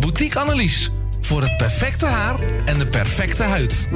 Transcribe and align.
Boutique 0.00 0.38
Annelies 0.38 0.90
voor 1.20 1.42
het 1.42 1.56
perfecte 1.56 2.06
haar 2.06 2.36
en 2.64 2.78
de 2.78 2.86
perfecte 2.86 3.42
huid. 3.42 3.88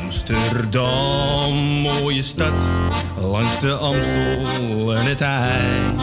Amsterdam, 0.00 1.54
mooie 1.82 2.22
stad, 2.22 2.52
langs 3.20 3.60
de 3.60 3.72
Amstel 3.72 4.94
en 4.94 5.04
het 5.06 5.20
IJ. 5.20 5.94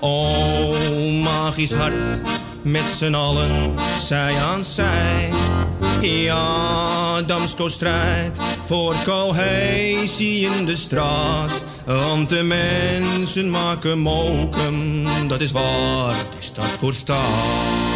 Oh, 0.00 1.22
magisch 1.22 1.72
hart, 1.72 2.20
met 2.62 2.88
z'n 2.88 3.14
allen, 3.14 3.74
zij 3.98 4.36
aan 4.36 4.64
zij. 4.64 5.30
Ja, 6.00 7.22
Damsko 7.22 7.68
strijdt 7.68 8.40
voor 8.64 8.94
cohesie 9.04 10.46
in 10.46 10.64
de 10.64 10.76
straat. 10.76 11.62
Want 11.86 12.28
de 12.28 12.42
mensen 12.42 13.50
maken 13.50 13.98
mokum, 13.98 15.28
dat 15.28 15.40
is 15.40 15.50
waar, 15.50 16.16
is 16.38 16.46
stad 16.46 16.76
voor 16.76 16.92
stad. 16.92 17.95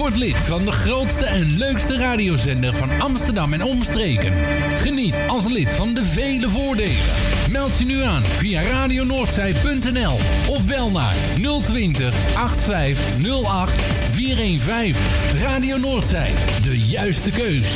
Word 0.00 0.16
lid 0.16 0.36
van 0.36 0.64
de 0.64 0.72
grootste 0.72 1.26
en 1.26 1.58
leukste 1.58 1.96
radiozender 1.96 2.74
van 2.74 3.00
Amsterdam 3.00 3.52
en 3.52 3.62
omstreken. 3.62 4.32
Geniet 4.78 5.20
als 5.26 5.48
lid 5.48 5.74
van 5.74 5.94
de 5.94 6.04
vele 6.04 6.48
voordelen. 6.48 7.12
Meld 7.50 7.78
je 7.78 7.84
nu 7.84 8.02
aan 8.02 8.24
via 8.24 8.62
radionoordzij.nl 8.62 10.12
of 10.48 10.66
bel 10.66 10.90
naar 10.90 11.14
020 11.64 12.14
8508 12.36 13.82
415. 14.12 15.04
Radio 15.42 15.76
Noordzij, 15.76 16.30
de 16.62 16.78
juiste 16.78 17.30
keus. 17.30 17.68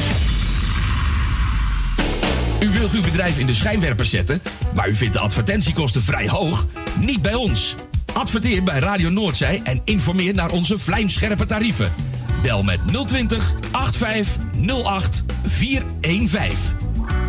U 2.60 2.70
wilt 2.70 2.92
uw 2.92 3.02
bedrijf 3.02 3.38
in 3.38 3.46
de 3.46 3.54
schijnwerpers 3.54 4.10
zetten, 4.10 4.42
maar 4.74 4.88
u 4.88 4.94
vindt 4.94 5.14
de 5.14 5.20
advertentiekosten 5.20 6.02
vrij 6.02 6.28
hoog? 6.28 6.66
Niet 7.00 7.22
bij 7.22 7.34
ons. 7.34 7.74
Adverteer 8.12 8.62
bij 8.62 8.78
Radio 8.78 9.10
Noordzij 9.10 9.60
en 9.64 9.80
informeer 9.84 10.34
naar 10.34 10.50
onze 10.50 10.78
vlijmscherpe 10.78 11.46
tarieven. 11.46 12.13
Bel 12.44 12.62
met 12.62 12.80
020 13.06 13.54
8508 13.72 15.24
415. 15.46 16.58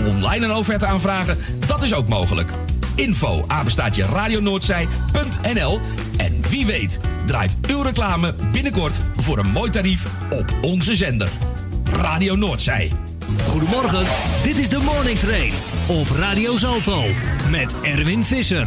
Online 0.06 0.46
een 0.46 0.54
offerte 0.54 0.86
aanvragen, 0.86 1.38
dat 1.68 1.84
is 1.84 1.94
ook 1.94 2.08
mogelijk. 2.08 2.52
Info 2.96 3.44
apenstaatje 3.48 4.06
radionoordzij.nl 4.06 5.80
En 6.18 6.42
wie 6.50 6.66
weet 6.66 7.00
draait 7.26 7.58
uw 7.68 7.82
reclame 7.82 8.36
binnenkort 8.52 9.02
voor 9.16 9.38
een 9.38 9.52
mooi 9.52 9.72
tarief 9.72 10.06
op 10.30 10.54
onze 10.62 10.96
zender. 10.96 11.30
Radio 11.92 12.36
Noordzij. 12.36 12.92
Goedemorgen, 13.48 14.06
dit 14.44 14.58
is 14.58 14.70
de 14.70 14.80
Morning 14.80 15.20
Train 15.20 15.54
op 15.88 16.08
Radio 16.10 16.58
Zalto 16.58 17.04
met 17.50 17.82
Erwin 17.82 18.24
Visser. 18.24 18.66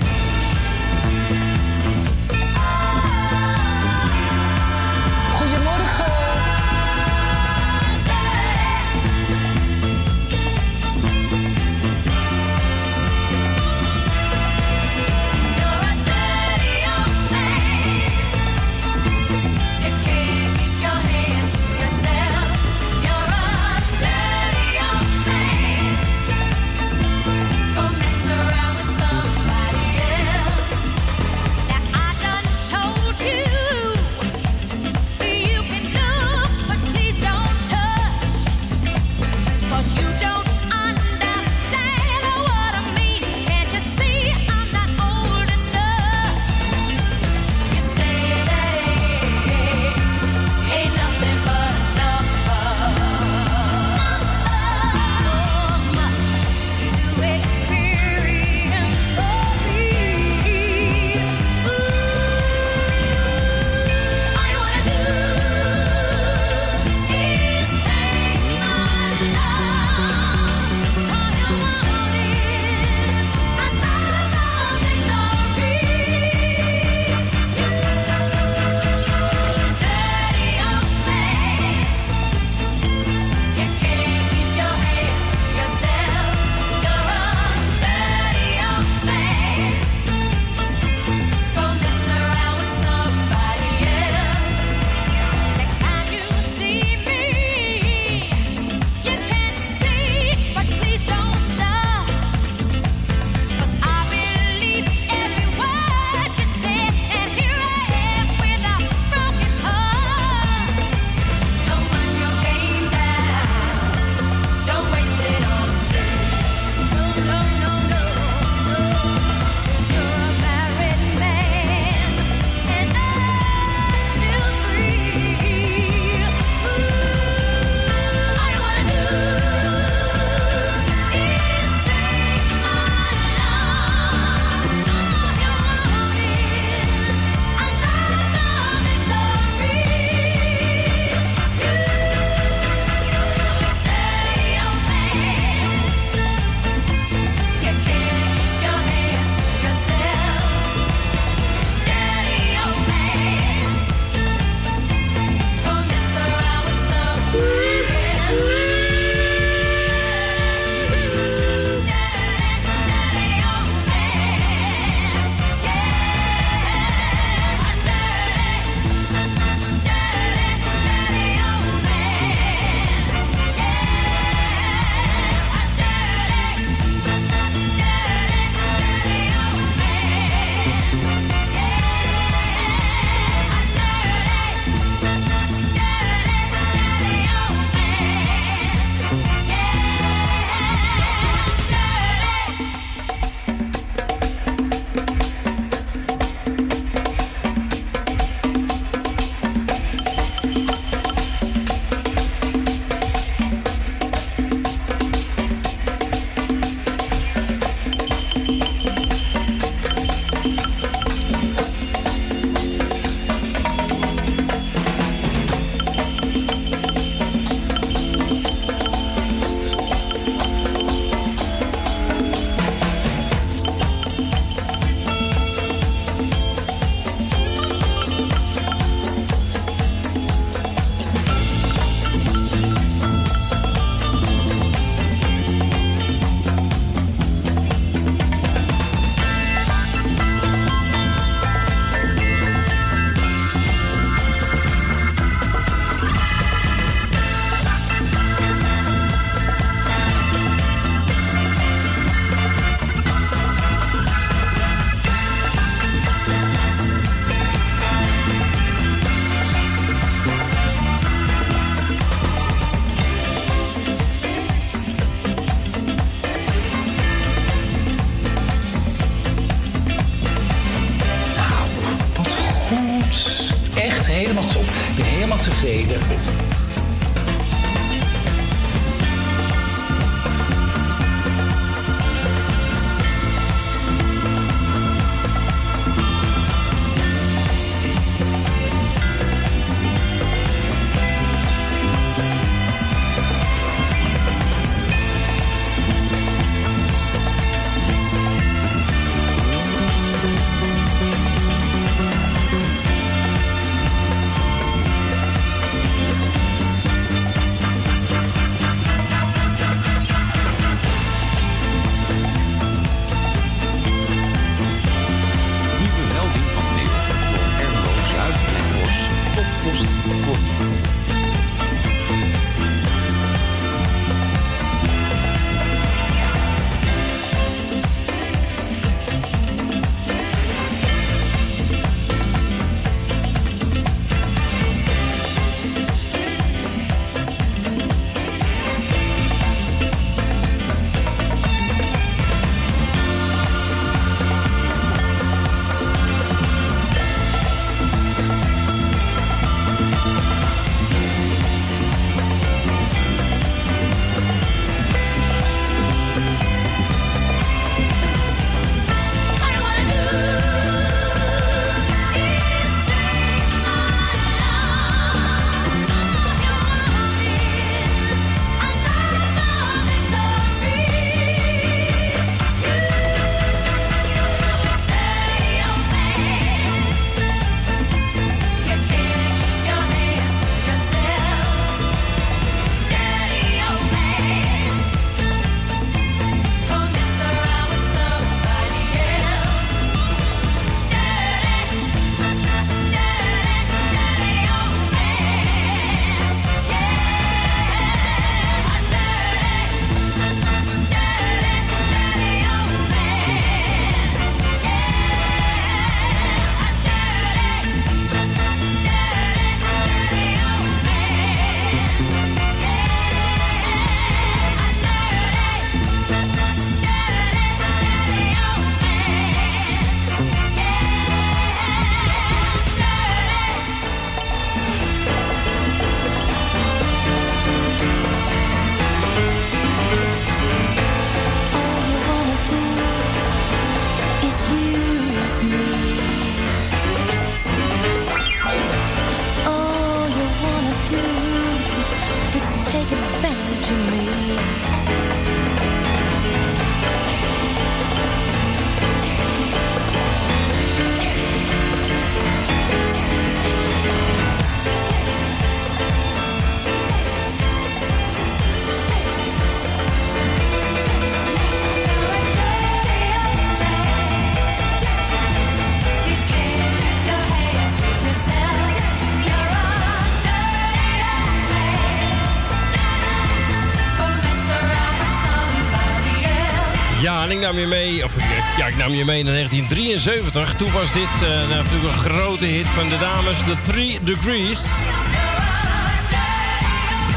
Nam 478.89 478.97
je 478.97 479.05
mee 479.05 479.25
naar 479.25 479.35
1973. 479.35 480.55
Toen 480.55 480.73
was 480.73 480.93
dit 480.93 481.03
uh, 481.23 481.49
natuurlijk 481.49 481.85
een 481.85 482.11
grote 482.11 482.45
hit 482.45 482.67
van 482.67 482.89
de 482.89 482.99
dames, 482.99 483.39
The 483.39 483.57
Three 483.71 483.99
Degrees. 484.05 484.61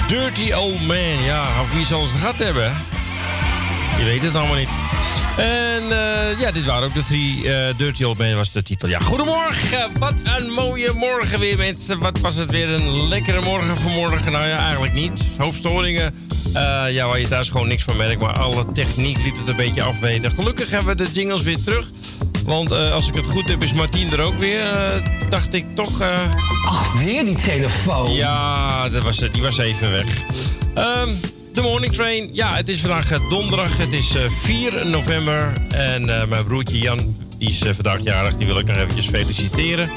Dirty 0.08 0.51
Old 0.51 0.82
Man, 0.82 1.24
ja, 1.24 1.62
of 1.62 1.74
wie 1.74 1.86
zal 1.86 2.06
ze 2.06 2.18
gehad 2.18 2.38
hebben? 2.38 2.75
Je 3.98 4.04
weet 4.04 4.22
het 4.22 4.36
allemaal 4.36 4.56
niet. 4.56 4.70
En 5.38 5.84
uh, 5.84 6.40
ja, 6.40 6.51
dit 6.51 6.66
waren 6.66 6.88
ook 6.88 6.94
de 6.94 7.04
drie. 7.04 7.44
Uh, 7.44 7.78
Dirty 7.78 8.04
Old 8.04 8.18
Man 8.18 8.36
was 8.36 8.51
de 8.51 8.63
titel. 8.63 8.90
Ja, 8.90 9.00
goedemorgen. 9.00 9.92
Wat 10.00 10.13
een 10.24 10.51
mooie 10.51 10.94
morgen 10.94 11.40
weer, 11.40 11.58
mensen. 11.58 12.00
Wat 12.00 12.20
was 12.20 12.36
het 12.36 12.51
weer 12.51 12.70
een 12.70 13.08
lekkere 13.08 13.42
morgen 13.42 13.78
vanmorgen? 13.78 14.32
Nou 14.32 14.48
ja, 14.48 14.58
eigenlijk 14.58 14.94
niet. 14.94 15.24
Hoofdstoringen 15.38 16.13
ja, 16.89 17.08
waar 17.08 17.20
je 17.20 17.27
thuis 17.27 17.50
gewoon 17.50 17.67
niks 17.67 17.84
van 17.84 17.98
merkt. 17.98 18.22
Maar 18.22 18.39
alle 18.39 18.65
techniek 18.65 19.24
liet 19.24 19.38
het 19.38 19.50
een 19.50 19.55
beetje 19.55 19.84
afweten. 19.84 20.31
Gelukkig 20.31 20.70
hebben 20.70 20.98
we 20.98 21.03
de 21.03 21.12
jingles 21.13 21.41
weer 21.41 21.63
terug. 21.63 21.86
Want 22.46 22.72
uh, 22.72 22.91
als 22.91 23.08
ik 23.08 23.15
het 23.15 23.25
goed 23.25 23.48
heb, 23.48 23.63
is 23.63 23.74
Martien 23.74 24.12
er 24.12 24.22
ook 24.22 24.38
weer. 24.38 24.63
Uh, 24.63 25.29
dacht 25.29 25.53
ik 25.53 25.72
toch. 25.72 26.01
Ach, 26.65 26.93
weer 26.93 27.25
die 27.25 27.36
telefoon. 27.36 28.13
Ja, 28.13 28.89
dat 28.89 29.03
was, 29.03 29.17
die 29.17 29.41
was 29.41 29.58
even 29.58 29.91
weg. 29.91 30.05
Um, 30.75 31.20
de 31.53 31.62
Morning 31.62 31.93
Train. 31.93 32.29
Ja, 32.34 32.55
het 32.55 32.70
is 32.70 32.79
vandaag 32.79 33.27
donderdag. 33.29 33.77
Het 33.77 33.91
is 33.91 34.15
4 34.41 34.86
november. 34.86 35.53
En 35.70 36.05
mijn 36.05 36.46
broertje 36.46 36.77
Jan, 36.77 37.15
die 37.38 37.50
is 37.50 37.58
vandaag 37.58 38.00
jarig. 38.03 38.38
Die 38.38 38.48
wil 38.48 38.60
ik 38.60 38.65
nog 38.65 38.77
eventjes 38.77 39.08
feliciteren. 39.08 39.89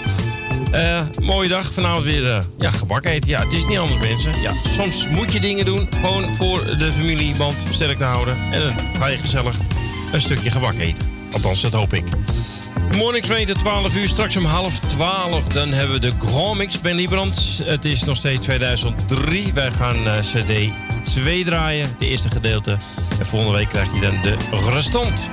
Uh, 0.75 1.00
mooie 1.21 1.49
dag. 1.49 1.73
Vanavond 1.73 2.04
weer 2.04 2.23
uh, 2.23 2.38
ja, 2.59 2.71
gebak 2.71 3.04
eten. 3.04 3.31
Ja, 3.31 3.43
het 3.43 3.52
is 3.52 3.66
niet 3.66 3.78
anders, 3.78 4.09
mensen. 4.09 4.40
Ja, 4.40 4.52
soms 4.76 5.07
moet 5.09 5.33
je 5.33 5.40
dingen 5.40 5.64
doen. 5.64 5.88
Gewoon 6.00 6.25
voor 6.37 6.78
de 6.78 6.90
familieband 6.99 7.57
sterk 7.73 7.99
te 7.99 8.04
houden. 8.04 8.37
En 8.50 8.61
dan 8.61 8.75
ga 8.99 9.07
je 9.07 9.19
gezellig 9.19 9.57
een 10.12 10.21
stukje 10.21 10.50
gebak 10.50 10.75
eten. 10.75 11.09
Althans, 11.33 11.61
dat 11.61 11.73
hoop 11.73 11.93
ik. 11.93 12.04
Morning 12.97 13.25
train 13.25 13.47
de 13.47 13.52
12 13.52 13.95
uur. 13.95 14.09
Straks 14.09 14.37
om 14.37 14.45
half 14.45 14.78
12. 14.78 15.45
Dan 15.45 15.73
hebben 15.73 16.00
we 16.00 16.00
de 16.00 16.12
Grand 16.26 16.59
Mix 16.59 16.81
Ben 16.81 16.95
Librand. 16.95 17.61
Het 17.64 17.85
is 17.85 18.04
nog 18.04 18.16
steeds 18.16 18.40
2003. 18.40 19.52
Wij 19.52 19.71
gaan 19.71 20.07
uh, 20.07 20.19
CD 20.19 20.71
2 21.04 21.45
draaien. 21.45 21.88
De 21.99 22.09
eerste 22.09 22.31
gedeelte. 22.31 22.71
En 23.19 23.26
volgende 23.26 23.57
week 23.59 23.69
krijg 23.69 23.95
je 23.95 24.00
dan 24.00 24.23
de 24.23 24.37
restant. 24.71 25.28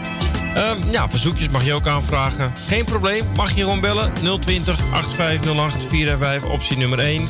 Um, 0.57 0.91
ja, 0.91 1.09
verzoekjes 1.09 1.49
mag 1.49 1.65
je 1.65 1.73
ook 1.73 1.87
aanvragen. 1.87 2.51
Geen 2.67 2.85
probleem, 2.85 3.23
mag 3.35 3.51
je 3.51 3.61
gewoon 3.61 3.79
bellen. 3.79 4.13
020 4.41 4.93
8508 4.93 5.79
405, 5.89 6.43
optie 6.43 6.77
nummer 6.77 6.99
1. 6.99 7.29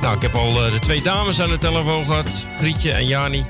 Nou, 0.00 0.16
ik 0.16 0.22
heb 0.22 0.34
al 0.34 0.66
uh, 0.66 0.72
de 0.72 0.78
twee 0.78 1.02
dames 1.02 1.40
aan 1.40 1.48
de 1.48 1.58
telefoon 1.58 2.04
gehad. 2.04 2.26
Grietje 2.56 2.92
en 2.92 3.06
Jani. 3.06 3.44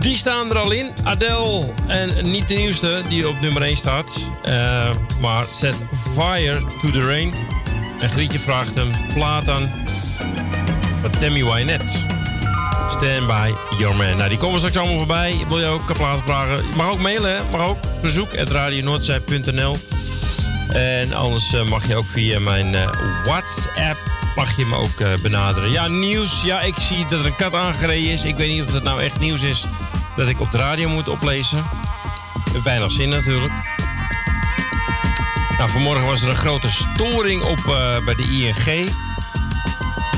Die 0.00 0.16
staan 0.16 0.50
er 0.50 0.58
al 0.58 0.70
in. 0.70 0.90
Adele 1.04 1.72
en 1.86 2.30
niet 2.30 2.48
de 2.48 2.54
nieuwste 2.54 3.02
die 3.08 3.28
op 3.28 3.40
nummer 3.40 3.62
1 3.62 3.76
staat. 3.76 4.06
Uh, 4.44 4.90
maar 5.20 5.44
Set 5.52 5.76
Fire 6.14 6.60
to 6.80 6.90
the 6.90 7.00
Rain. 7.00 7.34
En 8.00 8.08
Grietje 8.08 8.38
vraagt 8.38 8.74
hem 8.74 8.88
plaat 9.14 9.48
aan 9.48 9.70
van 11.00 11.10
Tammy 11.10 11.44
Wynette. 11.44 12.17
Stand 12.88 13.26
by 13.26 13.52
your 13.78 13.96
man. 13.96 14.16
Nou, 14.16 14.28
die 14.28 14.38
komen 14.38 14.58
straks 14.58 14.76
allemaal 14.76 14.98
voorbij. 14.98 15.44
Wil 15.48 15.58
je 15.58 15.66
ook 15.66 15.88
een 15.88 15.96
plaat 15.96 16.20
vragen? 16.24 16.56
Je 16.56 16.76
mag 16.76 16.90
ook 16.90 16.98
mailen, 16.98 17.36
hè? 17.36 17.42
Mag 17.50 17.60
ook. 17.60 17.78
Verzoek 18.00 18.32
radionoordzij.nl 18.32 19.76
En 20.68 21.12
anders 21.12 21.52
eh, 21.54 21.62
mag 21.62 21.88
je 21.88 21.96
ook 21.96 22.04
via 22.12 22.40
mijn 22.40 22.74
eh, 22.74 22.90
WhatsApp 23.24 23.98
mag 24.36 24.56
je 24.56 24.66
me 24.66 24.76
ook 24.76 25.00
eh, 25.00 25.12
benaderen. 25.22 25.70
Ja, 25.70 25.88
nieuws. 25.88 26.42
Ja, 26.42 26.60
ik 26.60 26.74
zie 26.78 27.06
dat 27.06 27.20
er 27.20 27.26
een 27.26 27.36
kat 27.36 27.54
aangereden 27.54 28.10
is. 28.10 28.24
Ik 28.24 28.36
weet 28.36 28.48
niet 28.48 28.66
of 28.66 28.72
het 28.72 28.82
nou 28.82 29.00
echt 29.00 29.18
nieuws 29.18 29.40
is 29.40 29.64
dat 30.16 30.28
ik 30.28 30.40
op 30.40 30.50
de 30.50 30.58
radio 30.58 30.88
moet 30.88 31.08
oplezen. 31.08 31.64
Weinig 32.64 32.92
zin 32.92 33.08
natuurlijk. 33.08 33.52
Nou, 35.58 35.70
vanmorgen 35.70 36.06
was 36.06 36.22
er 36.22 36.28
een 36.28 36.34
grote 36.34 36.70
storing 36.70 37.42
op 37.42 37.64
bij 38.04 38.14
de 38.14 38.22
ING. 38.22 38.90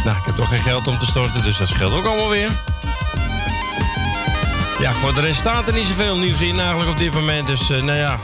Nou, 0.05 0.17
ik 0.17 0.25
heb 0.25 0.35
toch 0.35 0.49
geen 0.49 0.61
geld 0.61 0.87
om 0.87 0.99
te 0.99 1.07
storten, 1.07 1.43
dus 1.43 1.59
dat 1.59 1.69
scheelt 1.69 1.93
ook 1.93 2.05
allemaal 2.05 2.29
weer. 2.29 2.51
Ja, 4.81 4.93
voor 4.93 5.15
de 5.15 5.21
rest 5.21 5.39
staat 5.39 5.67
er 5.67 5.75
niet 5.75 5.87
zoveel 5.87 6.17
nieuws 6.17 6.41
in 6.41 6.59
eigenlijk 6.59 6.91
op 6.91 6.99
dit 6.99 7.13
moment. 7.13 7.47
Dus 7.47 7.71
uh, 7.71 7.83
nou 7.83 7.99
ja, 7.99 8.19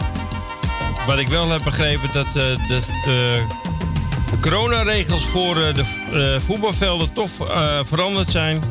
wat 1.06 1.18
ik 1.18 1.28
wel 1.28 1.50
heb 1.50 1.64
begrepen 1.64 2.12
dat 2.12 2.26
uh, 2.26 2.32
de, 2.34 2.80
de, 3.04 3.42
coronaregels 4.40 5.24
voor 5.26 5.54
de 5.54 6.40
voetbalvelden 6.46 7.12
toch 7.12 7.30
veranderd 7.88 8.30
zijn. 8.30 8.62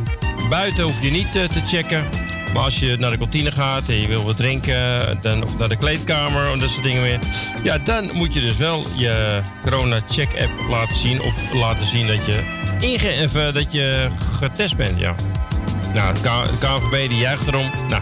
Buiten 0.49 0.83
hoef 0.83 1.01
je 1.01 1.11
niet 1.11 1.31
te 1.31 1.61
checken. 1.65 2.24
Maar 2.55 2.63
als 2.63 2.79
je 2.79 2.97
naar 2.97 3.11
de 3.11 3.17
kantine 3.17 3.51
gaat 3.51 3.87
en 3.87 4.01
je 4.01 4.07
wil 4.07 4.23
wat 4.23 4.37
drinken, 4.37 5.17
dan, 5.21 5.43
of 5.43 5.57
naar 5.57 5.69
de 5.69 5.75
kleedkamer 5.75 6.51
en 6.51 6.59
dat 6.59 6.69
soort 6.69 6.83
dingen 6.83 7.01
meer. 7.01 7.19
Ja, 7.63 7.77
dan 7.77 8.09
moet 8.13 8.33
je 8.33 8.41
dus 8.41 8.57
wel 8.57 8.83
je 8.93 9.41
corona-check-app 9.61 10.51
laten 10.69 10.95
zien. 10.95 11.21
Of 11.21 11.53
laten 11.53 11.85
zien 11.85 12.07
dat 12.07 12.25
je, 12.25 12.43
inge 12.79 13.51
dat 13.51 13.71
je 13.71 14.07
getest 14.39 14.77
bent, 14.77 14.99
ja. 14.99 15.15
Nou, 15.93 16.13
de 16.13 16.19
KNVB 16.59 17.09
die 17.09 17.17
juicht 17.17 17.47
erom. 17.47 17.71
Nou, 17.89 18.01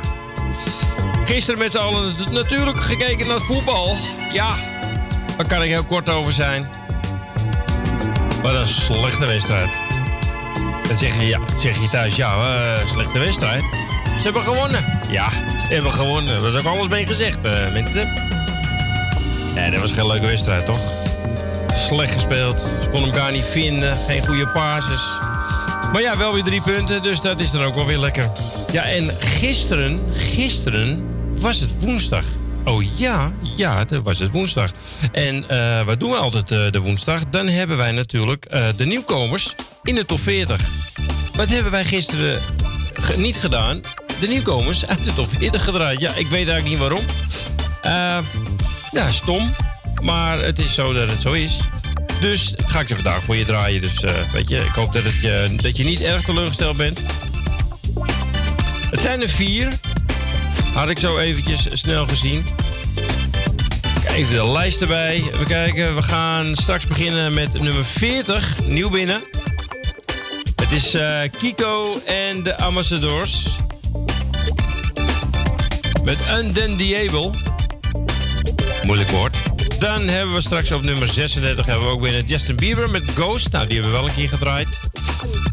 gisteren 1.26 1.60
met 1.60 1.72
z'n 1.72 1.78
allen 1.78 2.14
natuurlijk 2.32 2.78
gekeken 2.78 3.28
naar 3.28 3.36
het 3.36 3.46
voetbal. 3.46 3.96
Ja, 4.32 4.56
daar 5.38 5.48
kan 5.48 5.64
ik 5.64 5.70
heel 5.70 5.84
kort 5.84 6.10
over 6.10 6.34
zijn. 6.34 6.68
Wat 8.42 8.54
een 8.54 8.66
slechte 8.66 9.26
wedstrijd. 9.26 9.70
Dan 10.88 10.98
zeg 10.98 11.20
je, 11.20 11.28
ja, 11.28 11.40
zeg 11.58 11.82
je 11.82 11.90
thuis, 11.90 12.16
ja, 12.16 12.36
uh, 12.36 12.88
slechte 12.88 13.20
wedstrijd. 13.20 13.64
Ze 14.24 14.30
hebben 14.30 14.54
gewonnen. 14.54 15.00
Ja, 15.10 15.30
ze 15.68 15.74
hebben 15.74 15.92
gewonnen. 15.92 16.42
Dat 16.42 16.54
is 16.54 16.60
ook 16.60 16.78
alles 16.78 16.88
mee 16.88 17.06
gezegd, 17.06 17.46
uh, 17.46 17.74
mensen. 17.74 18.14
Ja, 19.56 19.70
dat 19.70 19.82
was 19.82 19.92
geen 19.92 20.08
leuke 20.08 20.26
wedstrijd, 20.26 20.66
toch? 20.66 20.80
Slecht 21.76 22.14
gespeeld. 22.14 22.60
Ze 22.84 22.90
konden 22.90 23.10
elkaar 23.10 23.32
niet 23.32 23.46
vinden. 23.46 23.94
Geen 23.96 24.26
goede 24.26 24.48
passes. 24.48 25.02
Maar 25.92 26.02
ja, 26.02 26.18
wel 26.18 26.34
weer 26.34 26.44
drie 26.44 26.62
punten, 26.62 27.02
dus 27.02 27.22
dat 27.22 27.40
is 27.40 27.52
dan 27.52 27.64
ook 27.64 27.76
wel 27.76 27.86
weer 27.86 27.98
lekker. 27.98 28.32
Ja, 28.72 28.84
en 28.84 29.10
gisteren, 29.20 30.02
gisteren 30.14 31.04
was 31.40 31.60
het 31.60 31.80
woensdag. 31.80 32.26
Oh 32.66 32.84
ja, 32.98 33.32
ja, 33.56 33.86
dat 33.86 34.04
was 34.04 34.20
het 34.20 34.32
woensdag. 34.32 34.72
En 35.12 35.46
uh, 35.52 35.86
wat 35.86 36.00
doen 36.00 36.10
we 36.12 36.18
altijd 36.18 36.52
uh, 36.52 36.72
de 36.72 36.80
woensdag? 36.80 37.24
Dan 37.30 37.48
hebben 37.48 37.78
wij 37.78 37.92
natuurlijk 37.92 38.48
de 38.78 38.86
nieuwkomers 38.86 39.56
in 39.84 39.96
de 39.96 40.06
top 40.06 40.20
40. 40.20 40.62
Wat 41.36 41.48
hebben 41.48 41.72
wij 41.72 41.86
gisteren 41.86 42.42
niet 43.18 43.36
gedaan? 43.36 43.82
De 44.24 44.30
nieuwkomers 44.30 44.86
uit 44.86 45.06
de 45.06 45.14
top 45.14 45.30
40 45.38 45.64
gedraaid. 45.64 46.00
Ja, 46.00 46.10
ik 46.10 46.28
weet 46.28 46.48
eigenlijk 46.48 46.66
niet 46.66 46.78
waarom. 46.78 47.06
ja, 48.92 49.12
stom. 49.12 49.56
Maar 50.02 50.40
het 50.40 50.60
is 50.60 50.74
zo 50.74 50.94
dat 50.94 51.10
het 51.10 51.22
zo 51.22 51.32
is. 51.32 51.60
Dus 52.22 52.54
ga 52.66 52.80
ik 52.80 52.88
ze 52.88 52.94
vandaag 52.94 53.24
voor 53.24 53.36
je 53.36 53.46
draaien. 53.46 53.82
Dus 53.82 54.04
uh, 54.04 54.12
weet 54.34 54.50
je, 54.50 54.56
ik 54.56 54.72
hoop 54.72 54.94
dat, 54.94 55.04
het, 55.04 55.24
uh, 55.24 55.58
dat 55.58 55.78
je 55.78 55.84
niet 55.84 56.02
erg 56.02 56.24
teleurgesteld 56.24 56.78
bent. 56.78 57.00
Het 58.90 59.02
zijn 59.02 59.22
er 59.22 59.30
vier. 59.30 59.68
Had 60.74 60.90
ik 60.90 61.00
zo 61.00 61.18
eventjes 61.18 61.68
snel 61.72 62.08
gezien. 62.08 62.46
Even 64.08 64.36
de 64.36 64.52
lijst 64.52 64.82
erbij. 64.82 65.16
Even 65.16 65.48
kijken. 65.48 65.96
We 65.96 66.02
gaan 66.02 66.56
straks 66.56 66.88
beginnen 66.88 67.34
met 67.34 67.62
nummer 67.62 67.86
40. 67.86 68.66
Nieuw 68.66 68.90
binnen. 68.90 69.22
Het 70.56 70.72
is 70.72 70.96
uh, 70.96 71.20
Kiko 71.40 72.02
en 72.06 72.44
de 72.44 72.58
Ambassadors. 72.58 73.62
Met 76.04 76.18
Undeniable. 76.40 77.30
Moeilijk 78.86 79.10
woord. 79.10 79.38
Dan 79.80 80.08
hebben 80.08 80.36
we 80.36 80.42
straks 80.42 80.72
op 80.72 80.82
nummer 80.82 81.08
36 81.08 81.66
hebben 81.66 81.88
we 81.88 81.94
ook 81.94 82.02
binnen 82.02 82.26
Justin 82.26 82.56
Bieber 82.56 82.90
met 82.90 83.04
Ghost. 83.16 83.52
Nou, 83.52 83.68
die 83.68 83.74
hebben 83.74 83.92
we 83.94 84.00
wel 84.00 84.10
een 84.10 84.16
keer 84.16 84.30
gedraaid. 84.30 84.68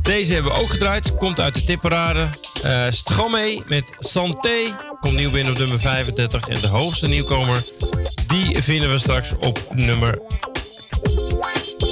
Deze 0.03 0.33
hebben 0.33 0.53
we 0.53 0.59
ook 0.59 0.71
gedraaid. 0.71 1.17
Komt 1.17 1.41
uit 1.41 1.55
de 1.55 1.65
tipparade. 1.65 2.27
Uh, 2.65 2.87
Stromé 2.91 3.63
met 3.67 3.85
Santé. 3.99 4.77
Komt 5.01 5.15
nieuw 5.15 5.31
binnen 5.31 5.53
op 5.53 5.59
nummer 5.59 5.81
35. 5.81 6.49
En 6.49 6.61
de 6.61 6.67
hoogste 6.67 7.09
nieuwkomer, 7.09 7.65
die 8.27 8.63
vinden 8.63 8.91
we 8.91 8.99
straks 8.99 9.37
op 9.37 9.59
nummer 9.75 10.19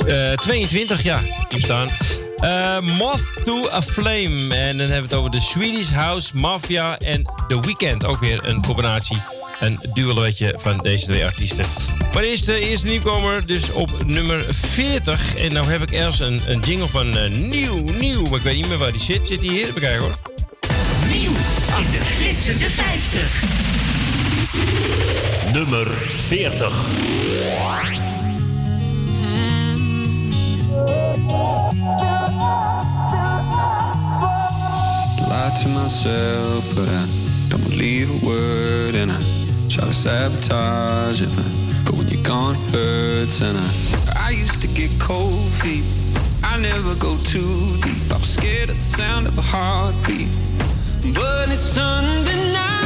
uh, 0.06 0.32
22. 0.32 1.02
Ja, 1.02 1.22
die 1.48 1.62
staan. 1.62 1.88
Uh, 2.40 2.80
Moth 2.80 3.24
to 3.44 3.68
a 3.70 3.82
Flame. 3.82 4.54
En 4.54 4.78
dan 4.78 4.86
hebben 4.88 5.08
we 5.10 5.14
het 5.14 5.14
over 5.14 5.30
de 5.30 5.40
Swedish 5.40 5.90
House 5.90 6.30
Mafia 6.34 6.98
en 6.98 7.22
The 7.48 7.60
Weeknd. 7.60 8.04
Ook 8.04 8.20
weer 8.20 8.44
een 8.44 8.62
combinatie, 8.62 9.18
een 9.60 9.78
duelletje 9.94 10.54
van 10.56 10.78
deze 10.78 11.06
twee 11.06 11.24
artiesten. 11.24 11.64
Maar 12.14 12.22
eerst 12.22 12.46
de 12.46 12.58
eerste 12.58 12.86
nieuwkomer, 12.86 13.46
dus 13.46 13.70
op 13.72 14.04
nummer 14.04 14.46
40. 14.54 15.36
En 15.36 15.52
nou 15.52 15.66
heb 15.66 15.82
ik 15.82 15.90
ergens 15.90 16.18
een, 16.18 16.40
een 16.46 16.60
jingle 16.60 16.88
van 16.88 17.16
uh, 17.16 17.30
nieuw, 17.30 17.84
nieuw. 17.98 18.22
Maar 18.22 18.38
ik 18.38 18.44
weet 18.44 18.56
niet 18.56 18.68
meer 18.68 18.78
waar 18.78 18.92
die 18.92 19.00
zit. 19.00 19.28
Zit 19.28 19.38
die 19.38 19.50
hier? 19.50 19.66
Even 19.66 19.80
kijken 19.80 20.00
hoor. 20.00 20.14
Nieuw 21.10 21.32
in 21.78 21.90
de 21.90 21.98
flitsende 21.98 22.70
50. 22.70 23.42
Nummer 25.52 25.88
40. 26.26 26.86
I 35.28 35.50
lie 35.50 35.62
to 35.62 35.68
myself, 35.68 36.74
but 36.74 36.88
I 36.88 37.06
don't 37.48 37.76
leave 37.76 38.08
a 38.10 38.26
word, 38.26 38.94
and 38.94 39.10
I 39.12 39.20
try 39.68 39.84
to 39.86 39.92
sabotage 39.92 41.20
it. 41.20 41.28
But 41.84 41.96
when 41.96 42.08
you're 42.08 42.22
gone, 42.22 42.56
it 42.56 42.70
hurts, 42.72 43.40
and 43.42 43.56
I 43.56 44.28
I 44.28 44.30
used 44.30 44.60
to 44.62 44.68
get 44.68 44.90
cold 44.98 45.48
feet. 45.60 45.84
I 46.42 46.58
never 46.60 46.94
go 46.94 47.16
too 47.24 47.76
deep. 47.82 48.12
I'm 48.12 48.22
scared 48.22 48.70
of 48.70 48.76
the 48.76 48.82
sound 48.82 49.26
of 49.26 49.36
a 49.36 49.42
heartbeat, 49.42 50.30
but 51.14 51.48
it's 51.48 51.60
Sunday 51.60 52.38
What 52.52 52.77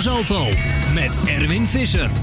Zalto 0.00 0.48
met 0.94 1.16
Erwin 1.24 1.66
Visser. 1.66 2.19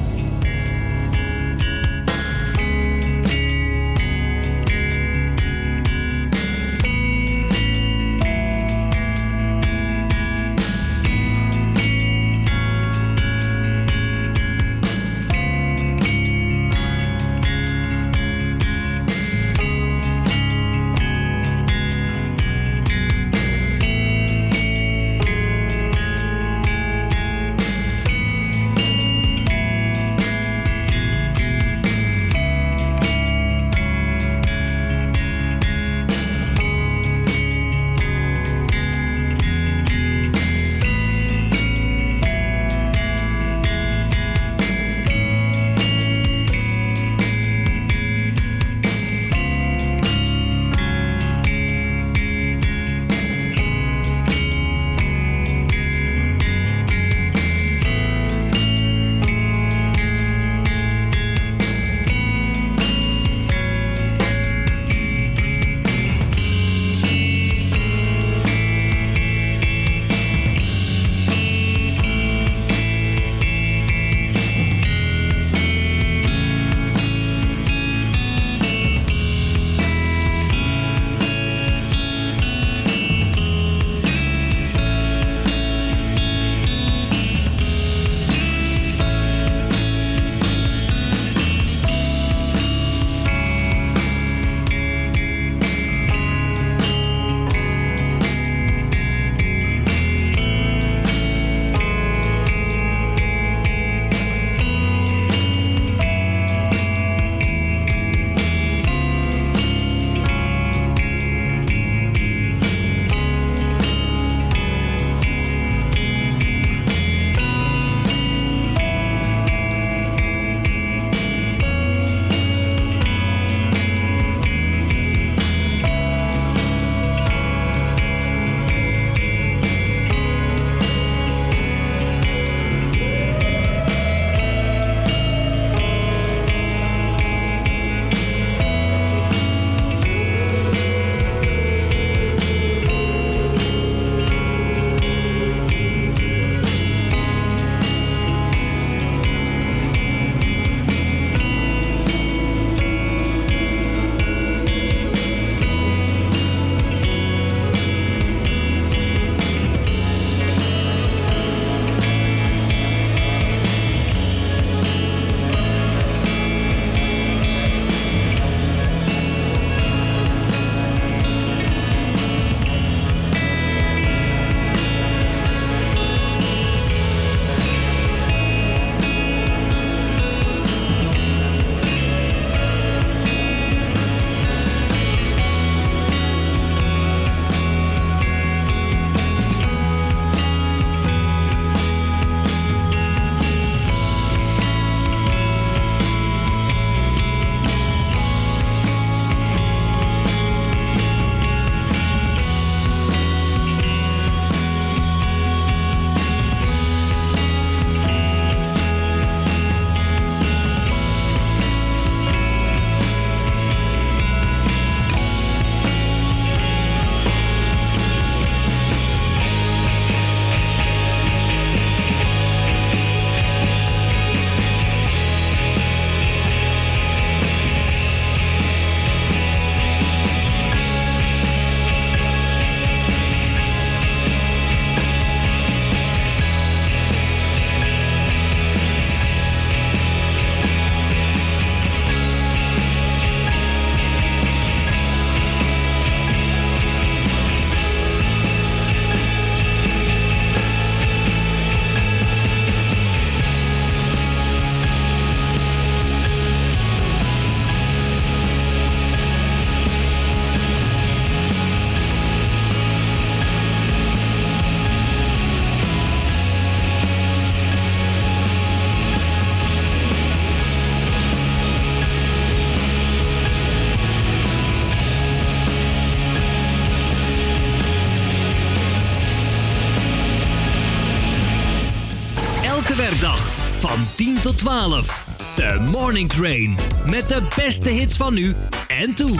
Morning 286.08 286.30
Train. 286.30 286.76
Met 287.06 287.28
de 287.28 287.48
beste 287.56 287.90
hits 287.90 288.18
van 288.18 288.34
nu 288.34 288.56
en 288.88 289.14
toen. 289.14 289.40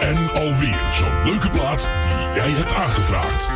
En 0.00 0.32
alweer 0.34 0.80
zo'n 0.92 1.24
leuke 1.24 1.50
plaat 1.50 1.90
die 2.00 2.42
jij 2.42 2.50
hebt 2.50 2.72
aangevraagd. 2.72 3.55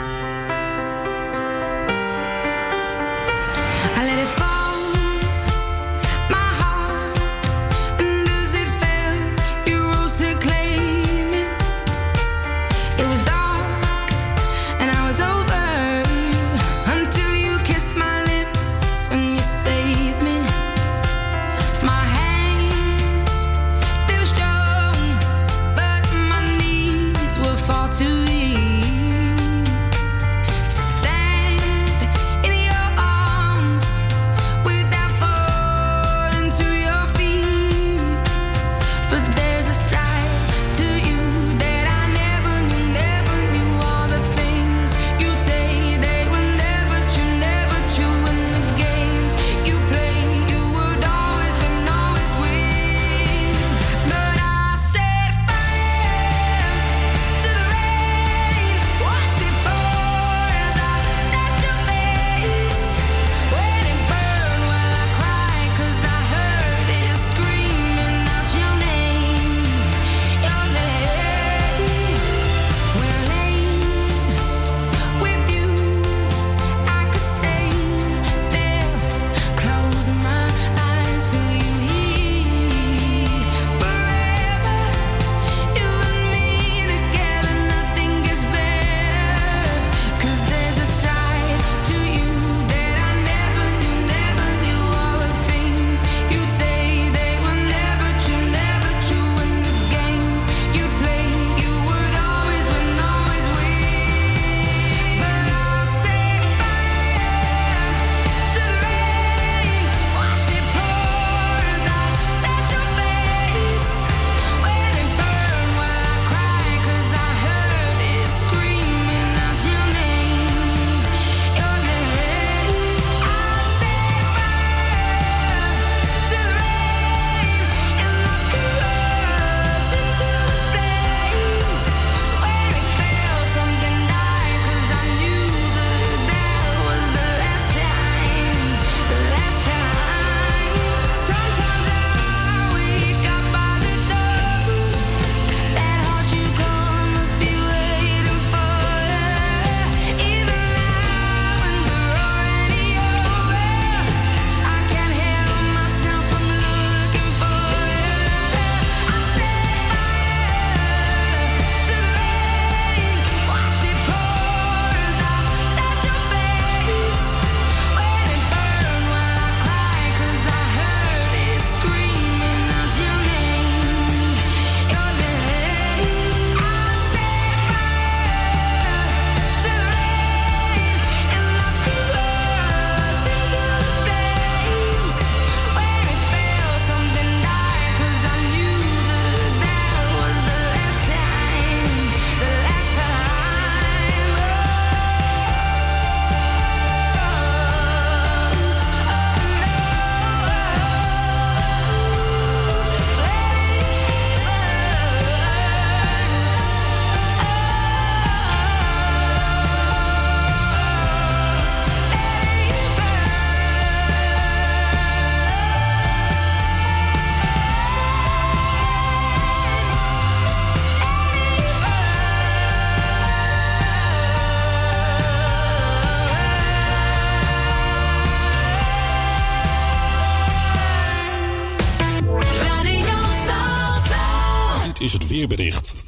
Weerbericht. 235.41 236.03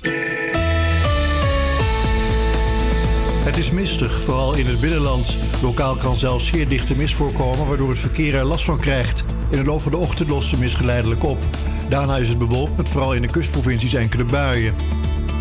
Het 3.45 3.57
is 3.57 3.71
mistig, 3.71 4.21
vooral 4.21 4.55
in 4.55 4.67
het 4.67 4.81
binnenland. 4.81 5.37
Lokaal 5.63 5.97
kan 5.97 6.17
zelfs 6.17 6.47
zeer 6.47 6.69
dichte 6.69 6.97
mist 6.97 7.15
voorkomen, 7.15 7.67
waardoor 7.67 7.89
het 7.89 7.99
verkeer 7.99 8.35
er 8.35 8.45
last 8.45 8.65
van 8.65 8.79
krijgt. 8.79 9.25
In 9.51 9.59
de 9.59 9.65
loop 9.65 9.81
van 9.81 9.91
de 9.91 9.97
ochtend 9.97 10.31
lost 10.31 10.51
de 10.51 10.57
mist 10.57 10.77
geleidelijk 10.77 11.25
op. 11.25 11.45
Daarna 11.89 12.17
is 12.17 12.29
het 12.29 12.39
bewolkt 12.39 12.77
met 12.77 12.89
vooral 12.89 13.15
in 13.15 13.23
de 13.23 13.29
kustprovincies 13.29 13.95
enkele 13.95 14.25
buien. 14.25 14.75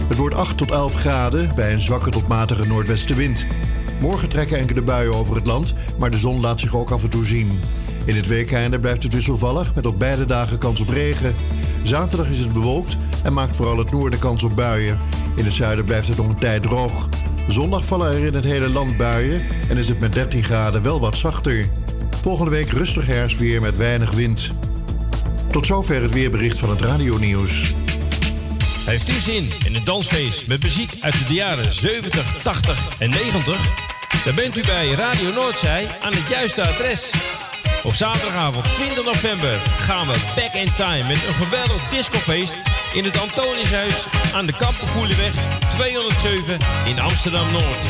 Het 0.07 0.17
wordt 0.17 0.35
8 0.35 0.57
tot 0.57 0.71
11 0.71 0.93
graden 0.93 1.55
bij 1.55 1.73
een 1.73 1.81
zwakke 1.81 2.09
tot 2.09 2.27
matige 2.27 2.67
noordwestenwind. 2.67 3.45
Morgen 3.99 4.29
trekken 4.29 4.57
enkele 4.57 4.81
buien 4.81 5.15
over 5.15 5.35
het 5.35 5.45
land, 5.45 5.73
maar 5.99 6.11
de 6.11 6.17
zon 6.17 6.39
laat 6.39 6.59
zich 6.59 6.75
ook 6.75 6.91
af 6.91 7.03
en 7.03 7.09
toe 7.09 7.25
zien. 7.25 7.59
In 8.05 8.15
het 8.15 8.27
weekende 8.27 8.79
blijft 8.79 9.03
het 9.03 9.13
wisselvallig 9.13 9.75
met 9.75 9.85
op 9.85 9.99
beide 9.99 10.25
dagen 10.25 10.57
kans 10.57 10.81
op 10.81 10.89
regen. 10.89 11.35
Zaterdag 11.83 12.29
is 12.29 12.39
het 12.39 12.53
bewolkt 12.53 12.97
en 13.23 13.33
maakt 13.33 13.55
vooral 13.55 13.77
het 13.77 13.91
noorden 13.91 14.19
kans 14.19 14.43
op 14.43 14.55
buien. 14.55 14.97
In 15.35 15.45
het 15.45 15.53
zuiden 15.53 15.85
blijft 15.85 16.07
het 16.07 16.17
nog 16.17 16.27
een 16.27 16.35
tijd 16.35 16.61
droog. 16.61 17.09
Zondag 17.47 17.85
vallen 17.85 18.11
er 18.13 18.25
in 18.25 18.33
het 18.33 18.43
hele 18.43 18.69
land 18.69 18.97
buien 18.97 19.41
en 19.69 19.77
is 19.77 19.87
het 19.87 19.99
met 19.99 20.13
13 20.13 20.43
graden 20.43 20.81
wel 20.81 20.99
wat 20.99 21.17
zachter. 21.17 21.69
Volgende 22.21 22.51
week 22.51 22.69
rustig 22.69 23.05
herfstweer 23.05 23.61
met 23.61 23.77
weinig 23.77 24.11
wind. 24.11 24.51
Tot 25.51 25.65
zover 25.65 26.01
het 26.01 26.13
weerbericht 26.13 26.59
van 26.59 26.69
het 26.69 26.81
radionieuws. 26.81 27.73
Heeft 28.85 29.09
u 29.09 29.19
zin 29.19 29.49
in 29.65 29.75
een 29.75 29.83
dansfeest 29.83 30.47
met 30.47 30.63
muziek 30.63 30.97
uit 30.99 31.27
de 31.27 31.33
jaren 31.33 31.73
70, 31.73 32.41
80 32.43 32.99
en 32.99 33.09
90? 33.09 33.89
Dan 34.25 34.35
bent 34.35 34.57
u 34.57 34.61
bij 34.61 34.91
Radio 34.91 35.31
Noordzij 35.33 35.87
aan 36.01 36.13
het 36.13 36.27
juiste 36.27 36.61
adres. 36.61 37.11
Op 37.83 37.93
zaterdagavond 37.93 38.65
20 38.75 39.03
november 39.03 39.57
gaan 39.79 40.07
we 40.07 40.31
back 40.35 40.53
in 40.53 40.75
time 40.75 41.07
met 41.07 41.23
een 41.27 41.33
geweldig 41.33 41.89
discofeest 41.89 42.53
in 42.93 43.03
het 43.03 43.19
Antoniushuis 43.19 44.05
aan 44.33 44.45
de 44.45 44.55
Kampenvoelenweg 44.57 45.33
207 45.69 46.57
in 46.85 46.99
Amsterdam-Noord. 46.99 47.81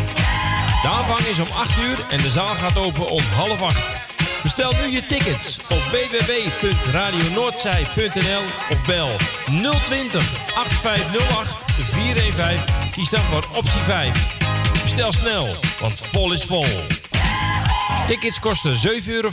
De 0.81 0.87
aanvang 0.87 1.19
is 1.19 1.39
om 1.39 1.47
8 1.53 1.79
uur 1.79 2.05
en 2.09 2.21
de 2.21 2.29
zaal 2.29 2.55
gaat 2.55 2.77
open 2.77 3.09
om 3.09 3.21
half 3.35 3.61
8. 3.61 4.09
Bestel 4.43 4.71
nu 4.71 4.91
je 4.91 5.07
tickets 5.07 5.59
op 5.59 5.77
www.radionoordzij.nl 5.77 8.43
of 8.69 8.85
bel 8.85 9.15
020 9.85 10.55
8508 10.55 11.49
415. 11.67 12.91
Kies 12.91 13.09
dan 13.09 13.21
voor 13.21 13.47
optie 13.55 13.81
5. 13.81 14.39
Bestel 14.81 15.13
snel, 15.13 15.47
want 15.79 15.99
vol 15.99 16.31
is 16.31 16.43
vol. 16.43 16.65
Tickets 18.07 18.39
kosten 18.39 18.75
7,50 18.75 18.81
euro. 19.07 19.29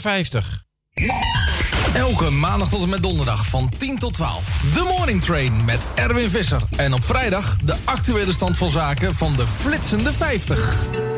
Elke 1.93 2.29
maandag 2.29 2.69
tot 2.69 2.81
en 2.81 2.89
met 2.89 3.03
donderdag 3.03 3.45
van 3.45 3.69
10 3.77 3.97
tot 3.97 4.13
12. 4.13 4.61
De 4.73 4.93
Morning 4.97 5.21
Train 5.21 5.65
met 5.65 5.87
Erwin 5.95 6.29
Visser. 6.29 6.61
En 6.75 6.93
op 6.93 7.03
vrijdag 7.03 7.57
de 7.57 7.75
actuele 7.85 8.33
stand 8.33 8.57
van 8.57 8.69
zaken 8.69 9.15
van 9.15 9.35
de 9.35 9.47
flitsende 9.47 10.13
50. 10.13 11.08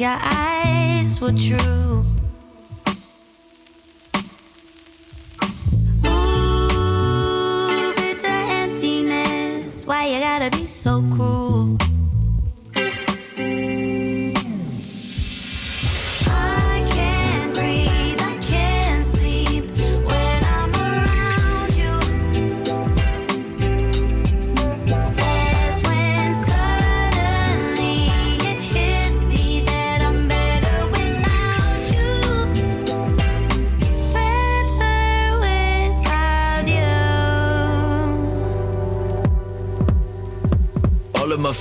Your 0.00 0.18
eyes 0.20 1.20
were 1.20 1.30
true. 1.30 2.04
Ooh, 6.04 7.92
bitter 7.94 8.26
emptiness. 8.26 9.86
Why 9.86 10.06
you 10.06 10.18
gotta 10.18 10.50
be 10.50 10.66
so 10.66 11.02
cruel? 11.14 11.78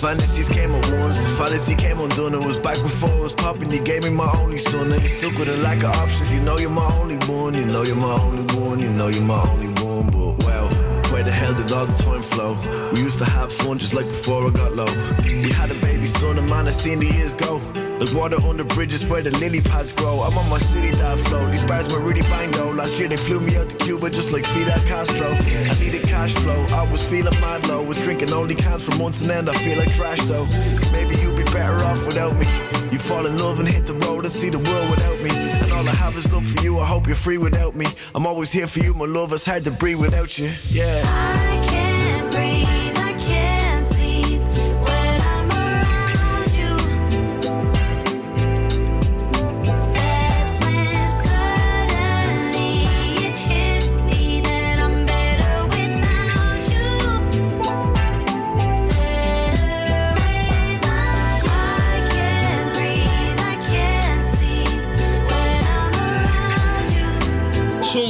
Fantasies 0.04 0.50
came 0.50 0.76
at 0.76 0.86
once. 1.00 1.18
Fallacy 1.38 1.76
came 1.76 2.00
undone. 2.02 2.34
It 2.34 2.44
was 2.44 2.58
back 2.58 2.80
before 2.82 3.10
it 3.10 3.22
was 3.22 3.34
popping. 3.34 3.72
You 3.72 3.82
gave 3.82 4.04
me 4.04 4.10
my 4.10 4.30
only 4.42 4.58
son. 4.58 4.90
You 4.90 5.08
stuck 5.08 5.38
with 5.38 5.48
a 5.48 5.58
lack 5.58 5.78
of 5.78 5.96
options. 6.02 6.30
You 6.34 6.42
know 6.42 6.58
you're 6.58 6.70
my 6.70 6.90
only 7.00 7.18
one. 7.40 7.54
You 7.54 7.66
know 7.66 7.84
you're 7.84 7.96
my 7.96 8.20
only 8.28 8.44
one. 8.60 8.80
You 8.80 8.90
know 8.90 9.08
you're 9.08 9.24
my 9.24 9.42
only 9.50 9.68
one. 9.68 9.73
Where 11.14 11.22
the 11.22 11.30
hell 11.30 11.54
did 11.54 11.72
all 11.72 11.86
the 11.86 11.94
time 11.94 12.24
flow? 12.24 12.58
We 12.92 13.02
used 13.02 13.20
to 13.20 13.26
have 13.26 13.54
fun 13.54 13.78
just 13.78 13.94
like 13.94 14.08
before 14.08 14.48
I 14.48 14.50
got 14.50 14.76
low. 14.76 14.90
We 15.22 15.52
had 15.52 15.70
a 15.70 15.76
baby 15.76 16.06
son, 16.06 16.40
and 16.40 16.50
man, 16.50 16.66
I 16.66 16.72
seen 16.72 17.02
the 17.02 17.06
years 17.06 17.36
go. 17.36 17.62
Like 18.00 18.12
water 18.16 18.42
under 18.42 18.64
bridges 18.64 19.08
where 19.08 19.22
the 19.22 19.30
lily 19.38 19.62
pads 19.62 19.92
grow. 19.92 20.26
I'm 20.26 20.36
on 20.36 20.50
my 20.50 20.58
city 20.58 20.90
dive 20.98 21.20
flow. 21.20 21.46
These 21.52 21.66
bars 21.66 21.94
were 21.94 22.02
really 22.02 22.24
bang 22.24 22.50
though. 22.50 22.72
Last 22.72 23.00
year 23.00 23.10
they 23.10 23.18
flew 23.18 23.40
me 23.40 23.56
out 23.58 23.70
to 23.70 23.78
Cuba 23.78 24.10
just 24.10 24.34
like 24.34 24.44
Fidel 24.44 24.82
Castro. 24.88 25.30
I 25.30 25.78
needed 25.80 26.02
cash 26.02 26.34
flow. 26.34 26.66
I 26.74 26.90
was 26.90 27.08
feeling 27.08 27.40
mad 27.40 27.68
low. 27.68 27.84
Was 27.84 28.04
drinking 28.04 28.34
only 28.34 28.56
cans 28.56 28.84
for 28.84 28.98
months 28.98 29.22
and 29.22 29.30
end. 29.30 29.52
I 29.52 29.54
feel 29.54 29.78
like 29.78 29.94
trash 29.94 30.22
though. 30.24 30.48
Maybe 30.92 31.14
you'd 31.22 31.38
be 31.38 31.44
better 31.44 31.78
off 31.86 32.08
without 32.08 32.34
me. 32.40 32.48
You 32.92 32.98
fall 32.98 33.28
in 33.28 33.38
love 33.38 33.60
and 33.60 33.68
hit 33.68 33.86
the 33.86 33.94
road 33.94 34.26
and 34.26 34.34
see 34.34 34.50
the 34.50 34.58
world 34.58 34.90
without 34.90 35.22
me. 35.22 35.53
All 35.84 35.90
I 35.90 35.96
have 35.96 36.16
is 36.16 36.32
love 36.32 36.46
for 36.46 36.64
you. 36.64 36.80
I 36.80 36.86
hope 36.86 37.08
you're 37.08 37.16
free 37.16 37.38
without 37.38 37.76
me. 37.76 37.86
I'm 38.16 38.26
always 38.26 38.54
here 38.54 38.68
for 38.68 38.80
you, 38.80 38.94
my 38.94 39.04
love. 39.04 39.34
It's 39.34 39.46
hard 39.46 39.66
to 39.66 39.72
breathe 39.72 40.00
without 40.00 40.38
you. 40.40 40.50
Yeah. 40.70 41.53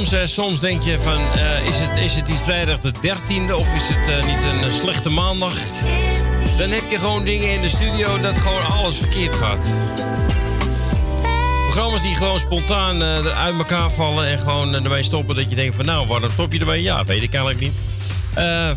Soms, 0.04 0.32
soms 0.32 0.60
denk 0.60 0.82
je 0.82 0.98
van, 1.00 1.20
eh, 1.34 1.64
is, 1.64 1.76
het, 1.76 2.00
is 2.00 2.14
het 2.14 2.26
niet 2.26 2.40
vrijdag 2.44 2.80
de 2.80 2.92
13e 2.92 3.52
of 3.52 3.74
is 3.74 3.88
het 3.88 4.08
eh, 4.08 4.26
niet 4.26 4.62
een, 4.62 4.70
slechte 4.70 5.08
maandag? 5.08 5.54
Dan 6.58 6.70
heb 6.70 6.90
je 6.90 6.98
gewoon 6.98 7.24
dingen 7.24 7.52
in 7.52 7.60
de 7.60 7.68
studio 7.68 8.20
dat 8.20 8.36
gewoon 8.36 8.66
alles 8.66 8.96
verkeerd 8.96 9.32
gaat. 9.32 9.58
Programma's 11.64 12.02
die 12.02 12.14
gewoon 12.14 12.38
spontaan 12.38 13.02
eh, 13.02 13.38
uit 13.38 13.58
elkaar 13.58 13.90
vallen 13.90 14.26
en 14.26 14.38
gewoon 14.38 14.74
ermee 14.74 15.02
stoppen. 15.02 15.34
Dat 15.34 15.50
je 15.50 15.56
denkt 15.56 15.76
van 15.76 15.84
nou, 15.84 16.06
waarom 16.06 16.30
stop 16.30 16.52
je 16.52 16.58
ermee? 16.58 16.82
Ja, 16.82 17.04
weet 17.04 17.22
ik 17.22 17.34
eigenlijk 17.34 17.60
niet. 17.60 17.74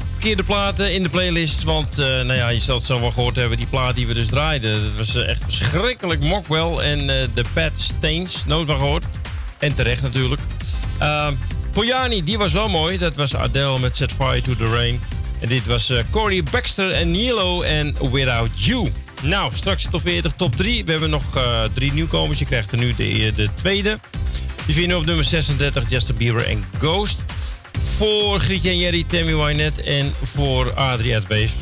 Verkeerde 0.09 0.43
platen 0.43 0.93
in 0.93 1.03
de 1.03 1.09
playlist. 1.09 1.63
Want 1.63 1.97
nou 1.97 2.33
ja, 2.33 2.49
je 2.49 2.59
zal 2.59 2.77
het 2.77 2.85
zo 2.85 2.99
wel 2.99 3.11
gehoord 3.11 3.35
hebben. 3.35 3.57
Die 3.57 3.67
plaat 3.67 3.95
die 3.95 4.07
we 4.07 4.13
dus 4.13 4.27
draaiden. 4.27 4.83
Dat 4.83 4.95
was 4.95 5.15
echt 5.15 5.43
verschrikkelijk. 5.43 6.19
Mockwell 6.19 6.77
en 6.77 7.07
de 7.07 7.43
Bad 7.53 7.71
Stains. 7.75 8.45
Nooit 8.45 8.67
maar 8.67 8.77
gehoord. 8.77 9.05
En 9.57 9.75
terecht 9.75 10.01
natuurlijk. 10.01 10.41
Eh, 10.99 11.07
uh, 11.07 11.27
Pojani, 11.71 12.23
die 12.23 12.37
was 12.37 12.53
wel 12.53 12.69
mooi. 12.69 12.97
Dat 12.97 13.15
was 13.15 13.35
Adele 13.35 13.79
met 13.79 13.97
Set 13.97 14.11
Fire 14.11 14.41
to 14.41 14.55
the 14.55 14.65
Rain. 14.65 14.99
En 15.39 15.47
dit 15.47 15.65
was 15.65 15.89
uh, 15.89 15.99
Corey 16.11 16.43
Baxter 16.43 16.91
en 16.91 17.11
Nilo 17.11 17.61
en 17.61 17.95
Without 18.11 18.51
You. 18.65 18.91
Nou, 19.21 19.51
straks 19.55 19.87
top 19.91 20.01
40, 20.01 20.33
top 20.33 20.55
3. 20.55 20.85
We 20.85 20.91
hebben 20.91 21.09
nog 21.09 21.35
uh, 21.35 21.63
drie 21.73 21.93
nieuwkomers. 21.93 22.39
Je 22.39 22.45
krijgt 22.45 22.71
er 22.71 22.77
nu 22.77 22.93
de, 22.95 23.31
de 23.35 23.47
tweede. 23.53 23.99
Die 24.65 24.75
vinden 24.75 24.93
we 24.93 24.97
op 24.97 25.05
nummer 25.05 25.25
36, 25.25 25.89
Justin 25.89 26.15
Bieber 26.15 26.45
en 26.45 26.63
Ghost. 26.79 27.23
Voor 27.97 28.39
Grietje 28.39 28.69
en 28.69 28.77
Jerry, 28.77 29.03
Tammy 29.03 29.35
Wynette 29.35 29.83
en 29.83 30.13
voor 30.33 30.73
Adriat 30.73 31.27
Beest. 31.27 31.55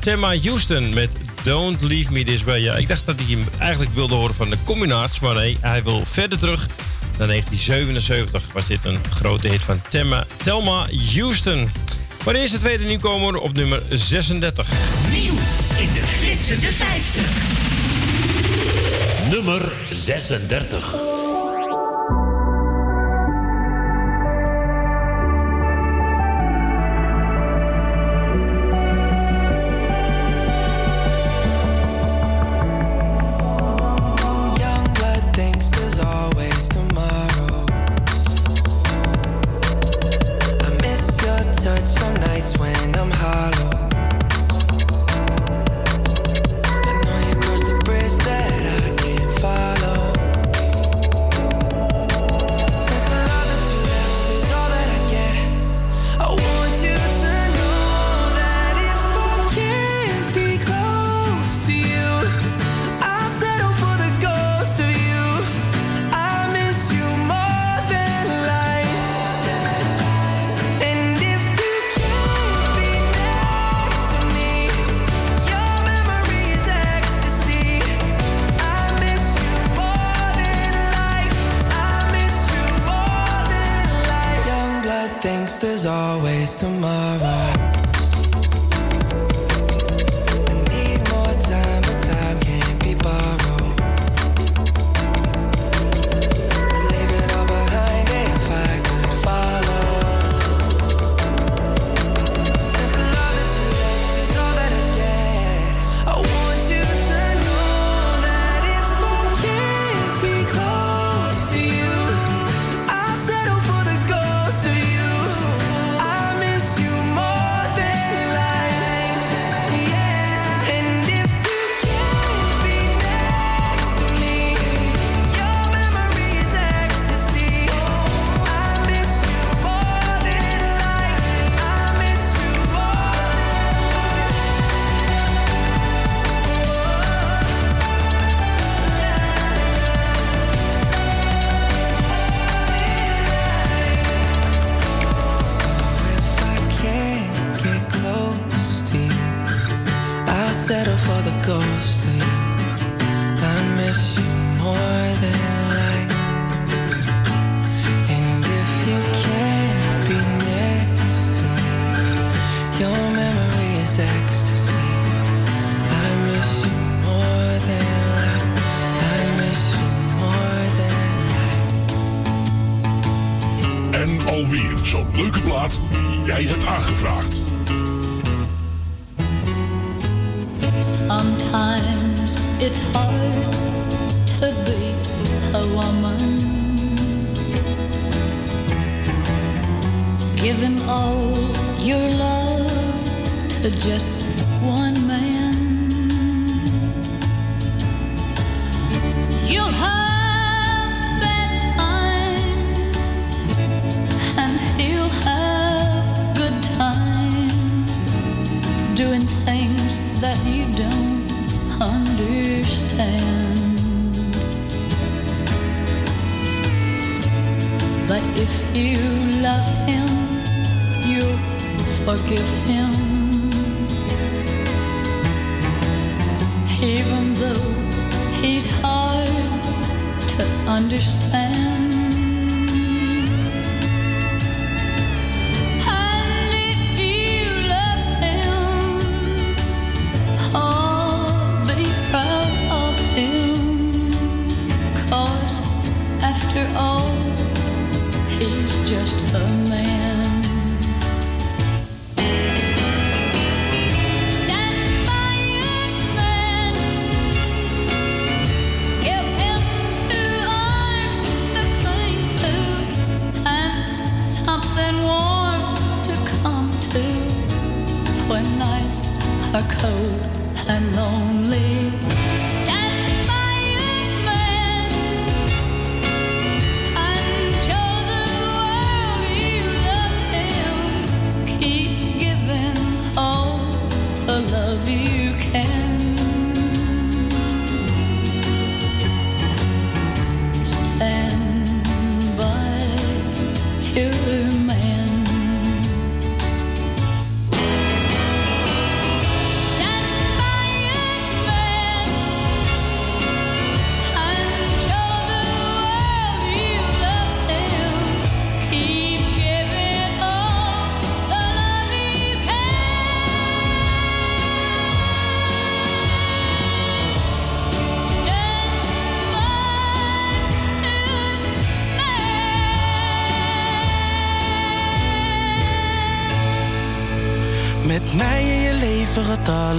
Tema 0.00 0.36
Houston 0.38 0.94
met 0.94 1.10
Don't 1.42 1.82
Leave 1.82 2.12
Me 2.12 2.24
This 2.24 2.42
Way. 2.42 2.60
Ja, 2.60 2.74
ik 2.74 2.88
dacht 2.88 3.06
dat 3.06 3.20
hij 3.20 3.36
hem 3.36 3.48
eigenlijk 3.58 3.94
wilde 3.94 4.14
horen 4.14 4.34
van 4.34 4.50
de 4.50 4.56
combinaats. 4.64 5.20
maar 5.20 5.34
nee, 5.34 5.56
hij 5.60 5.82
wil 5.82 6.02
verder 6.06 6.38
terug 6.38 6.68
dan 7.16 7.28
1977 7.28 8.52
was 8.52 8.66
dit 8.66 8.84
een 8.84 8.98
grote 9.10 9.48
hit 9.48 9.60
van 9.60 9.82
Thelma, 9.90 10.26
Thelma 10.36 10.86
Houston. 11.14 11.70
Maar 12.24 12.34
is 12.34 12.50
de 12.50 12.58
tweede 12.58 12.84
nieuwkomer 12.84 13.38
op 13.38 13.52
nummer 13.52 13.82
36. 13.88 14.68
Nieuw 15.12 15.34
in 15.78 15.92
de 15.92 16.02
flitsende 16.18 16.72
50. 16.72 17.26
Nummer 19.30 19.72
36. 19.90 21.13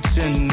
you 0.00 0.12
tonight 0.14 0.49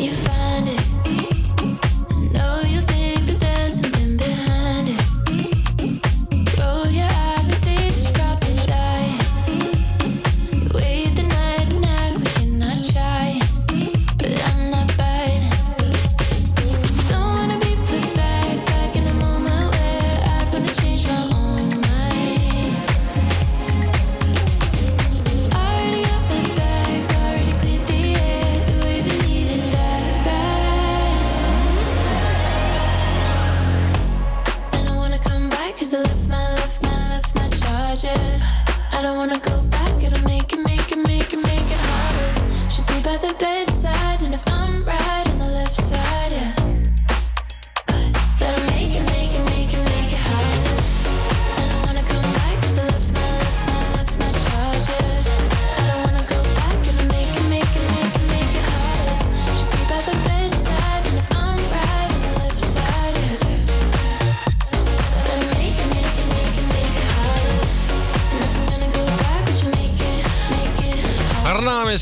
you 0.00 0.12
find 0.12 0.53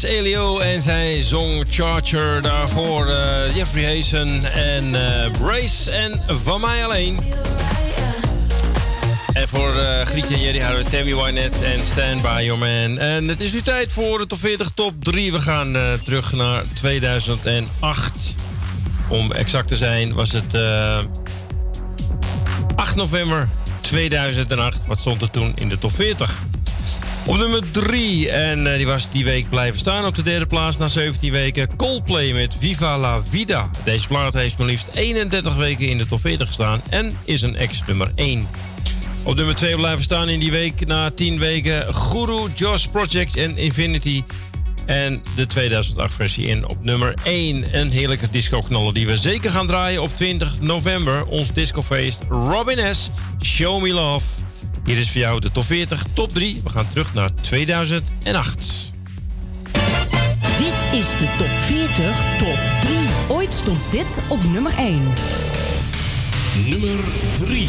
Elio 0.03 0.59
en 0.59 0.83
zij 0.83 1.23
zong 1.23 1.65
Charger 1.71 2.43
daarvoor 2.43 3.07
eh, 3.07 3.57
Jeffrey 3.57 3.97
Hazen 3.97 4.53
en 4.53 4.95
eh, 4.95 5.31
Brace 5.31 5.91
en 5.91 6.23
Van 6.27 6.61
Mij 6.61 6.85
Alleen. 6.85 7.19
En 9.33 9.49
voor 9.49 9.75
uh, 9.75 10.01
Grietje 10.01 10.35
en 10.35 10.41
Jerry 10.41 10.61
houden 10.61 10.91
Tammy 10.91 11.15
Wynette 11.15 11.65
en 11.65 11.87
Stand 11.87 12.23
By 12.23 12.43
Your 12.45 12.59
Man. 12.59 12.99
En 12.99 13.29
het 13.29 13.41
is 13.41 13.53
nu 13.53 13.63
tijd 13.63 13.93
voor 13.93 14.19
de 14.19 14.27
top 14.27 14.39
40, 14.39 14.71
top 14.75 15.05
3. 15.05 15.33
We 15.33 15.41
gaan 15.41 15.77
terug 16.05 16.33
naar 16.33 16.63
2008. 16.75 18.19
Om 19.09 19.33
exact 19.33 19.69
te 19.69 19.77
zijn 19.77 20.13
was 20.13 20.33
het 20.33 20.55
8 22.75 22.97
november 22.97 23.49
2008. 23.81 24.87
Wat 24.87 24.99
stond 24.99 25.23
er 25.23 25.31
toen 25.31 25.53
in 25.55 25.69
de 25.69 25.79
top 25.79 25.95
40? 25.95 26.52
Op 27.27 27.37
nummer 27.37 27.71
3, 27.71 28.31
en 28.31 28.67
eh, 28.67 28.77
die 28.77 28.87
was 28.87 29.11
die 29.11 29.25
week 29.25 29.49
blijven 29.49 29.79
staan 29.79 30.07
op 30.07 30.15
de 30.15 30.23
derde 30.23 30.47
plaats 30.47 30.77
na 30.77 30.89
17 30.89 31.33
weken. 31.33 31.77
Coldplay 31.77 32.33
met 32.33 32.57
Viva 32.61 32.99
la 32.99 33.23
Vida. 33.31 33.71
Deze 33.85 34.07
plaat 34.07 34.33
heeft 34.33 34.59
maar 34.59 34.67
liefst 34.67 34.89
31 34.95 35.57
weken 35.57 35.89
in 35.89 35.99
de 35.99 36.07
top 36.07 36.21
40 36.21 36.47
gestaan 36.47 36.81
en 36.89 37.19
is 37.25 37.43
een 37.43 37.57
ex 37.57 37.83
nummer 37.87 38.13
1. 38.15 38.49
Op 39.23 39.35
nummer 39.37 39.55
2 39.55 39.77
blijven 39.77 40.03
staan 40.03 40.29
in 40.29 40.41
die 40.41 40.51
week 40.51 40.87
na 40.87 41.11
10 41.11 41.39
weken 41.39 41.95
Guru, 41.95 42.49
Josh 42.55 42.87
Project 42.87 43.37
en 43.37 43.57
Infinity. 43.57 44.23
En 44.87 45.23
de 45.37 45.47
2008 45.47 46.15
versie 46.15 46.47
in 46.47 46.69
op 46.69 46.85
nummer 46.85 47.15
1. 47.25 47.79
Een 47.79 47.91
heerlijke 47.91 48.31
disco-knaller 48.31 48.95
die 48.95 49.07
we 49.07 49.17
zeker 49.17 49.51
gaan 49.51 49.67
draaien 49.67 50.03
op 50.03 50.17
20 50.17 50.61
november. 50.61 51.25
Ons 51.25 51.53
discofeest 51.53 52.23
Robin 52.29 52.95
S. 52.95 53.11
Show 53.43 53.83
Me 53.83 53.93
Love. 53.93 54.42
Hier 54.93 55.01
is 55.01 55.11
voor 55.11 55.21
jou 55.21 55.41
de 55.41 55.53
top 55.53 55.65
40, 55.65 56.07
top 56.13 56.35
3. 56.35 56.61
We 56.65 56.71
gaan 56.71 56.89
terug 56.89 57.15
naar 57.15 57.35
2008. 57.41 58.93
Dit 60.59 61.01
is 61.01 61.09
de 61.09 61.35
top 61.39 61.49
40, 61.49 62.39
top 62.39 62.59
3. 62.81 62.97
Ooit 63.29 63.53
stond 63.53 63.79
dit 63.91 64.21
op 64.29 64.39
nummer 64.53 64.73
1. 64.79 65.03
Nummer 66.69 67.05
3. 67.45 67.69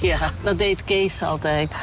Ja, 0.10 0.32
dat 0.42 0.58
deed 0.58 0.84
Kees 0.84 1.22
altijd. 1.22 1.76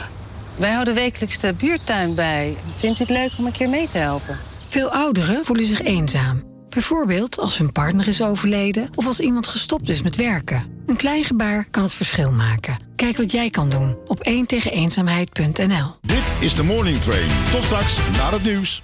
Wij 0.58 0.72
houden 0.72 0.94
wekelijks 0.94 1.40
de 1.40 1.54
buurtuin 1.54 2.16
bij. 2.16 2.58
Vindt 2.76 3.00
u 3.00 3.02
het 3.04 3.12
leuk 3.12 3.32
om 3.38 3.46
een 3.46 3.52
keer 3.52 3.70
mee 3.70 3.88
te 3.88 3.98
helpen? 3.98 4.38
Veel 4.68 4.92
ouderen 4.92 5.46
voelen 5.46 5.66
zich 5.66 5.82
eenzaam. 5.82 6.44
Bijvoorbeeld 6.70 7.40
als 7.40 7.58
hun 7.58 7.72
partner 7.72 8.08
is 8.08 8.22
overleden 8.22 8.90
of 8.96 9.06
als 9.06 9.20
iemand 9.20 9.48
gestopt 9.48 9.90
is 9.90 10.02
met 10.02 10.16
werken. 10.16 10.64
Een 10.86 10.96
klein 10.96 11.24
gebaar 11.24 11.68
kan 11.72 11.84
het 11.84 11.94
verschil 11.94 12.32
maken. 12.32 12.78
Kijk 12.96 13.18
wat 13.18 13.32
jij 13.32 13.50
kan 13.50 13.70
doen 13.70 13.98
op 14.06 14.20
1 14.20 14.46
tegen 14.46 14.72
eenzaamheid.nl. 14.72 15.96
Dit 16.02 16.24
is 16.40 16.56
de 16.56 16.64
Morning 16.64 16.98
Train. 16.98 17.28
Tot 17.52 17.64
straks 17.64 17.98
na 18.18 18.30
het 18.32 18.44
nieuws. 18.44 18.84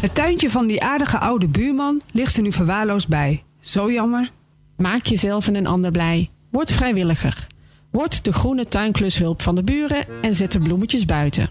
Het 0.00 0.14
tuintje 0.14 0.50
van 0.50 0.66
die 0.66 0.82
aardige 0.82 1.18
oude 1.18 1.48
buurman 1.48 2.00
ligt 2.12 2.36
er 2.36 2.42
nu 2.42 2.52
verwaarloosd 2.52 3.08
bij. 3.08 3.44
Zo 3.58 3.92
jammer. 3.92 4.30
Maak 4.76 5.06
jezelf 5.06 5.46
en 5.46 5.54
een 5.54 5.66
ander 5.66 5.90
blij. 5.90 6.30
Word 6.50 6.72
vrijwilliger. 6.72 7.46
Word 7.90 8.24
de 8.24 8.32
groene 8.32 8.68
tuinklushulp 8.68 9.42
van 9.42 9.54
de 9.54 9.62
buren 9.62 10.06
en 10.22 10.34
zet 10.34 10.52
de 10.52 10.60
bloemetjes 10.60 11.04
buiten. 11.04 11.50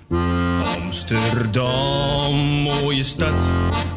Amsterdam, 0.83 2.35
mooie 2.63 3.03
stad, 3.03 3.43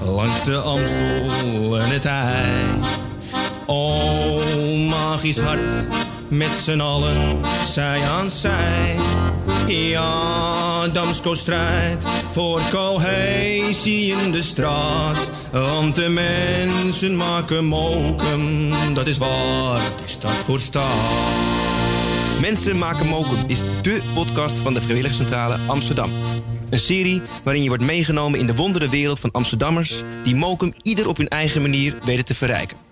langs 0.04 0.44
de 0.44 0.56
Amstel 0.56 1.78
en 1.78 1.90
het 1.90 2.04
IJ. 2.04 2.52
Oh, 3.66 4.88
magisch 4.88 5.38
hart, 5.38 5.86
met 6.28 6.52
z'n 6.52 6.80
allen, 6.80 7.40
zij 7.64 8.02
aan 8.08 8.30
zij. 8.30 8.96
Ja, 9.66 10.88
Damsko 10.88 11.34
strijdt 11.34 12.06
voor 12.30 12.62
cohesie 12.70 14.12
in 14.12 14.32
de 14.32 14.42
straat. 14.42 15.30
Want 15.52 15.94
de 15.94 16.08
mensen 16.08 17.16
maken 17.16 17.64
mokum, 17.64 18.70
dat 18.94 19.06
is 19.06 19.18
waar 19.18 19.96
die 19.96 20.08
stad 20.08 20.42
voor 20.42 20.60
staat. 20.60 21.70
Mensen 22.40 22.78
maken 22.78 23.06
mokum 23.06 23.44
is 23.46 23.62
dé 23.82 24.00
podcast 24.14 24.58
van 24.58 24.74
de 24.74 24.82
Vrijwilligcentrale 24.82 25.58
Amsterdam. 25.66 26.10
Een 26.70 26.78
serie 26.78 27.22
waarin 27.44 27.62
je 27.62 27.68
wordt 27.68 27.84
meegenomen 27.84 28.38
in 28.38 28.46
de 28.46 28.54
wondere 28.54 28.88
wereld 28.88 29.20
van 29.20 29.30
Amsterdammers... 29.30 30.02
die 30.24 30.34
mokum 30.34 30.74
ieder 30.82 31.08
op 31.08 31.16
hun 31.16 31.28
eigen 31.28 31.62
manier 31.62 31.98
weten 32.04 32.24
te 32.24 32.34
verrijken. 32.34 32.91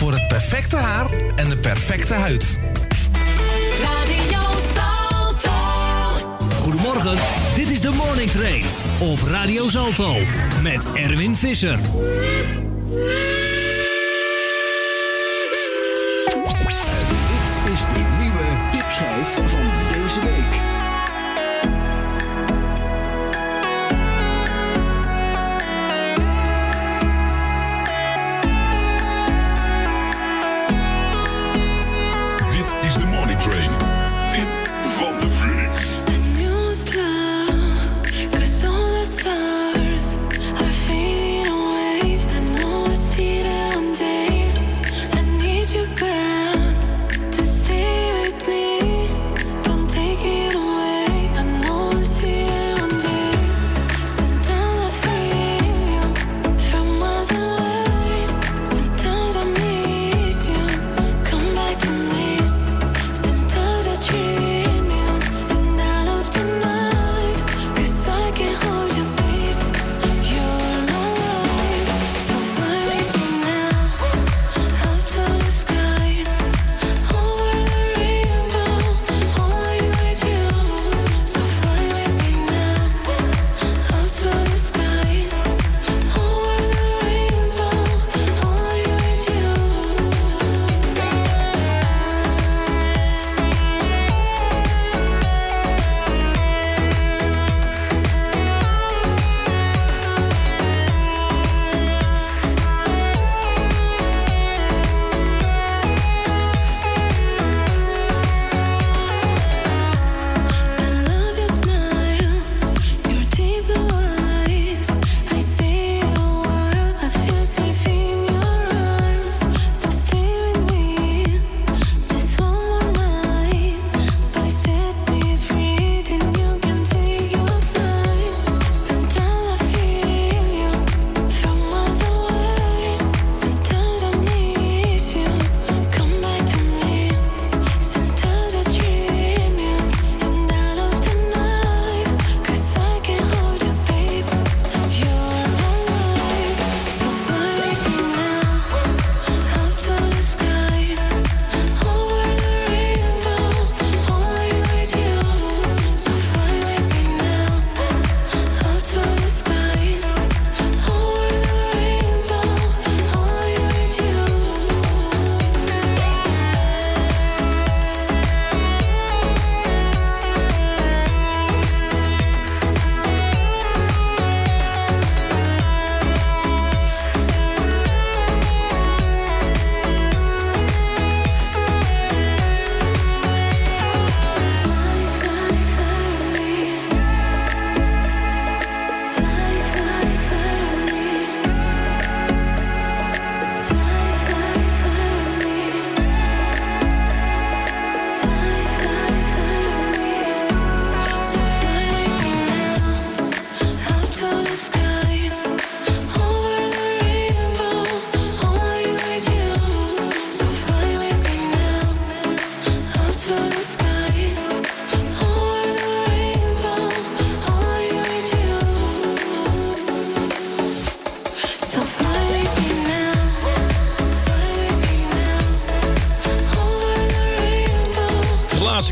voor 0.00 0.12
het 0.12 0.28
perfecte 0.28 0.76
haar 0.76 1.10
en 1.36 1.48
de 1.48 1.56
perfecte 1.56 2.14
huid. 2.14 2.60
Radio 3.82 4.40
Salto. 4.74 5.50
Goedemorgen, 6.56 7.18
dit 7.56 7.68
is 7.68 7.80
de 7.80 7.90
Morning 7.90 8.30
Train 8.30 8.64
op 9.00 9.18
Radio 9.26 9.68
Salto 9.68 10.16
met 10.62 10.92
Erwin 10.92 11.36
Visser. 11.36 11.78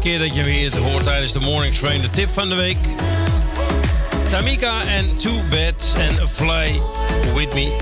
Keer 0.01 0.19
dat 0.19 0.35
je 0.35 0.45
weer 0.45 0.77
hoort 0.77 1.05
tijdens 1.05 1.33
de 1.33 1.41
Morning 1.41 1.75
Train. 1.75 2.01
De 2.01 2.11
tip 2.11 2.29
van 2.33 2.49
de 2.49 2.55
week. 2.55 2.77
Tamika 4.31 4.85
en 4.85 5.17
Two 5.17 5.43
Beds 5.51 5.95
en 5.95 6.29
Fly 6.29 6.81
With 7.35 7.55
Me. 7.55 7.77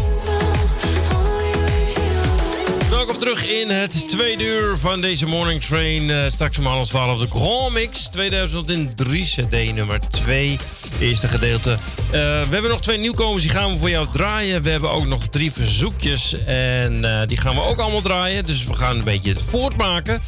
Welkom 2.90 3.18
terug 3.18 3.46
in 3.46 3.70
het 3.70 4.08
tweede 4.08 4.44
uur 4.44 4.76
van 4.78 5.00
deze 5.00 5.26
Morning 5.26 5.62
Train. 5.62 6.02
Uh, 6.02 6.28
straks 6.28 6.58
om 6.58 6.66
half 6.66 6.88
twaalf 6.88 7.18
de 7.18 7.26
Grand 7.30 7.72
Mix 7.72 8.08
2003 8.08 9.24
CD 9.24 9.74
nummer 9.74 10.00
2. 10.00 10.58
Eerste 11.00 11.28
gedeelte. 11.28 11.70
Uh, 11.70 11.78
we 12.10 12.48
hebben 12.50 12.70
nog 12.70 12.82
twee 12.82 12.98
nieuwkomers, 12.98 13.42
die 13.42 13.50
gaan 13.50 13.72
we 13.72 13.78
voor 13.78 13.90
jou 13.90 14.06
draaien. 14.12 14.62
We 14.62 14.70
hebben 14.70 14.90
ook 14.90 15.06
nog 15.06 15.26
drie 15.28 15.52
verzoekjes 15.52 16.44
en 16.44 17.04
uh, 17.04 17.20
die 17.26 17.36
gaan 17.36 17.54
we 17.54 17.60
ook 17.60 17.78
allemaal 17.78 18.00
draaien. 18.00 18.44
Dus 18.44 18.64
we 18.64 18.74
gaan 18.74 18.96
een 18.96 19.04
beetje 19.04 19.34
voortmaken. 19.50 20.20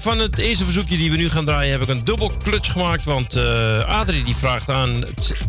van 0.00 0.18
het 0.18 0.38
eerste 0.38 0.64
verzoekje 0.64 0.96
die 0.96 1.10
we 1.10 1.16
nu 1.16 1.30
gaan 1.30 1.44
draaien 1.44 1.72
heb 1.72 1.82
ik 1.82 1.88
een 1.88 2.04
dubbel 2.04 2.30
kluts 2.42 2.68
gemaakt. 2.68 3.04
Want 3.04 3.36
Adrie 3.86 4.24
die 4.24 4.36
vraagt 4.36 4.68
aan 4.68 5.02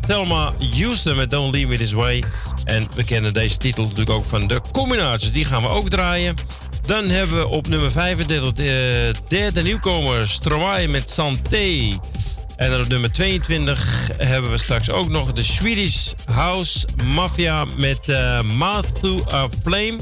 Thelma 0.07 0.53
Houston 0.75 1.15
met 1.15 1.29
Don't 1.29 1.53
Leave 1.53 1.73
It 1.73 1.79
This 1.79 1.91
Way. 1.91 2.23
En 2.63 2.87
we 2.95 3.03
kennen 3.03 3.33
deze 3.33 3.57
titel 3.57 3.83
natuurlijk 3.83 4.09
ook 4.09 4.25
van 4.27 4.47
de 4.47 4.61
combinaties. 4.71 5.31
Die 5.31 5.45
gaan 5.45 5.61
we 5.61 5.69
ook 5.69 5.89
draaien. 5.89 6.35
Dan 6.89 7.09
hebben 7.09 7.37
we 7.37 7.47
op 7.47 7.67
nummer 7.67 7.91
35 7.91 8.53
de 8.53 9.13
derde 9.27 9.61
nieuwkomer 9.61 10.29
Stromae 10.29 10.87
met 10.87 11.09
Santé. 11.09 11.97
En 12.59 12.69
dan 12.71 12.81
op 12.81 12.87
nummer 12.87 13.11
22 13.11 14.09
hebben 14.17 14.51
we 14.51 14.57
straks 14.57 14.91
ook 14.91 15.09
nog 15.09 15.33
de 15.33 15.43
Swedish 15.43 16.11
House 16.33 16.87
Mafia 17.05 17.65
met 17.77 18.07
uh, 18.07 18.41
Mouth 18.41 19.01
to 19.01 19.23
a 19.31 19.47
Flame. 19.63 19.99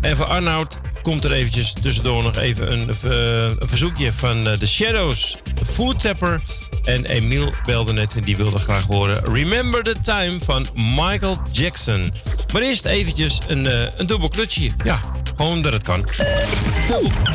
En 0.00 0.16
voor 0.16 0.26
Arnoud 0.26 0.80
komt 1.04 1.24
er 1.24 1.32
eventjes 1.32 1.72
tussendoor 1.82 2.22
nog 2.22 2.36
even 2.36 2.72
een, 2.72 2.88
een 2.88 3.56
verzoekje 3.68 4.12
van 4.12 4.42
The 4.58 4.66
Shadows, 4.66 5.36
Food 5.72 6.00
Tapper. 6.00 6.40
En 6.84 7.04
Emiel 7.04 7.52
belde 7.66 7.92
net 7.92 8.14
en 8.16 8.22
die 8.22 8.36
wilde 8.36 8.58
graag 8.58 8.86
horen 8.86 9.24
Remember 9.32 9.82
the 9.82 9.94
Time 10.02 10.36
van 10.44 10.66
Michael 10.74 11.36
Jackson. 11.52 12.12
Maar 12.52 12.62
eerst 12.62 12.84
eventjes 12.84 13.38
een, 13.46 13.64
uh, 13.64 13.86
een 13.96 14.06
dubbel 14.06 14.28
klutsje. 14.28 14.70
Ja, 14.84 15.00
gewoon 15.36 15.62
dat 15.62 15.72
het 15.72 15.82
kan. 15.82 16.08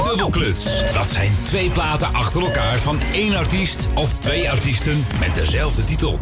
Dubbelkluts. 0.07 0.93
Dat 0.93 1.09
zijn 1.09 1.31
twee 1.43 1.69
platen 1.69 2.13
achter 2.13 2.41
elkaar 2.41 2.77
van 2.77 3.01
één 3.11 3.35
artiest 3.35 3.87
of 3.93 4.13
twee 4.13 4.49
artiesten 4.49 5.05
met 5.19 5.35
dezelfde 5.35 5.83
titel. 5.83 6.19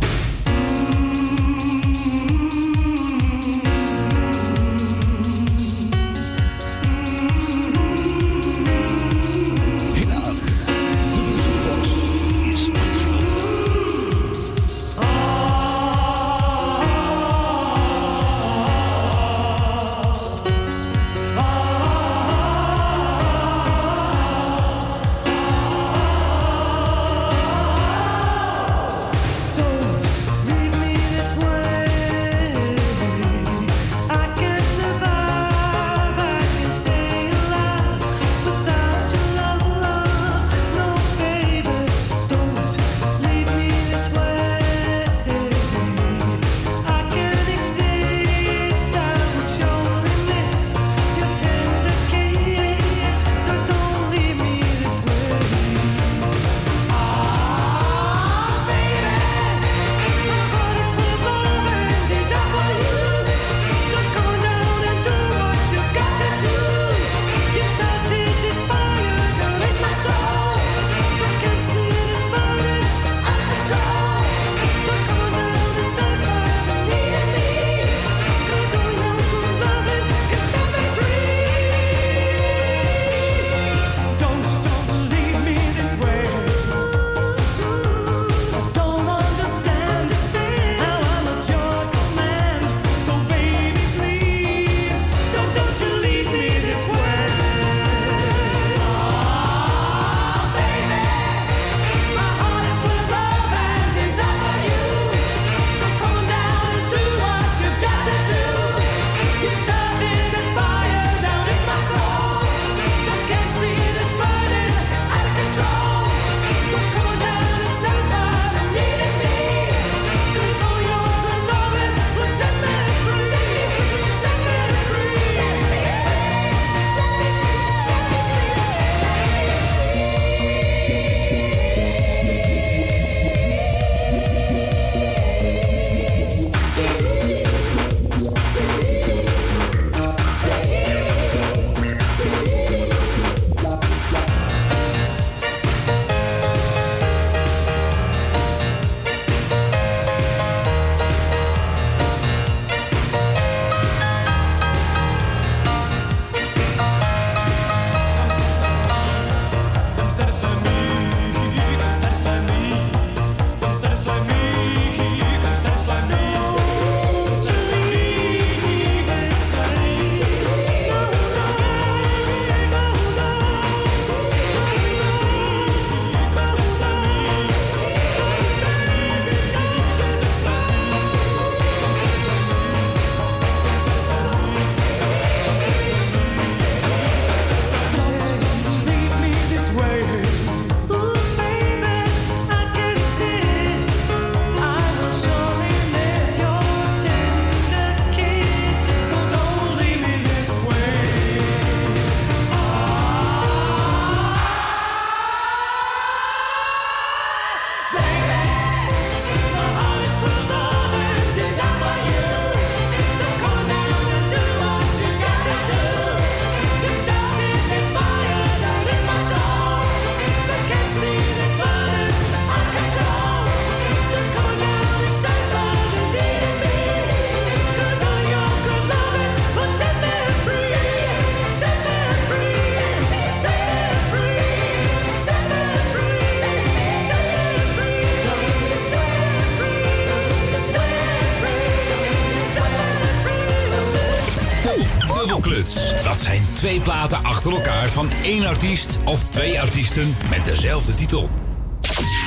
twee 246.58 246.82
platen 246.82 247.24
achter 247.24 247.52
elkaar 247.52 247.90
van 247.90 248.12
één 248.22 248.46
artiest 248.46 248.98
of 249.06 249.24
twee 249.24 249.62
artiesten 249.62 250.16
met 250.30 250.46
dezelfde 250.46 250.94
titel. 250.94 251.30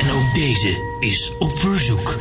En 0.00 0.10
ook 0.10 0.34
deze 0.34 0.96
is 1.00 1.32
op 1.38 1.52
verzoek. 1.58 2.18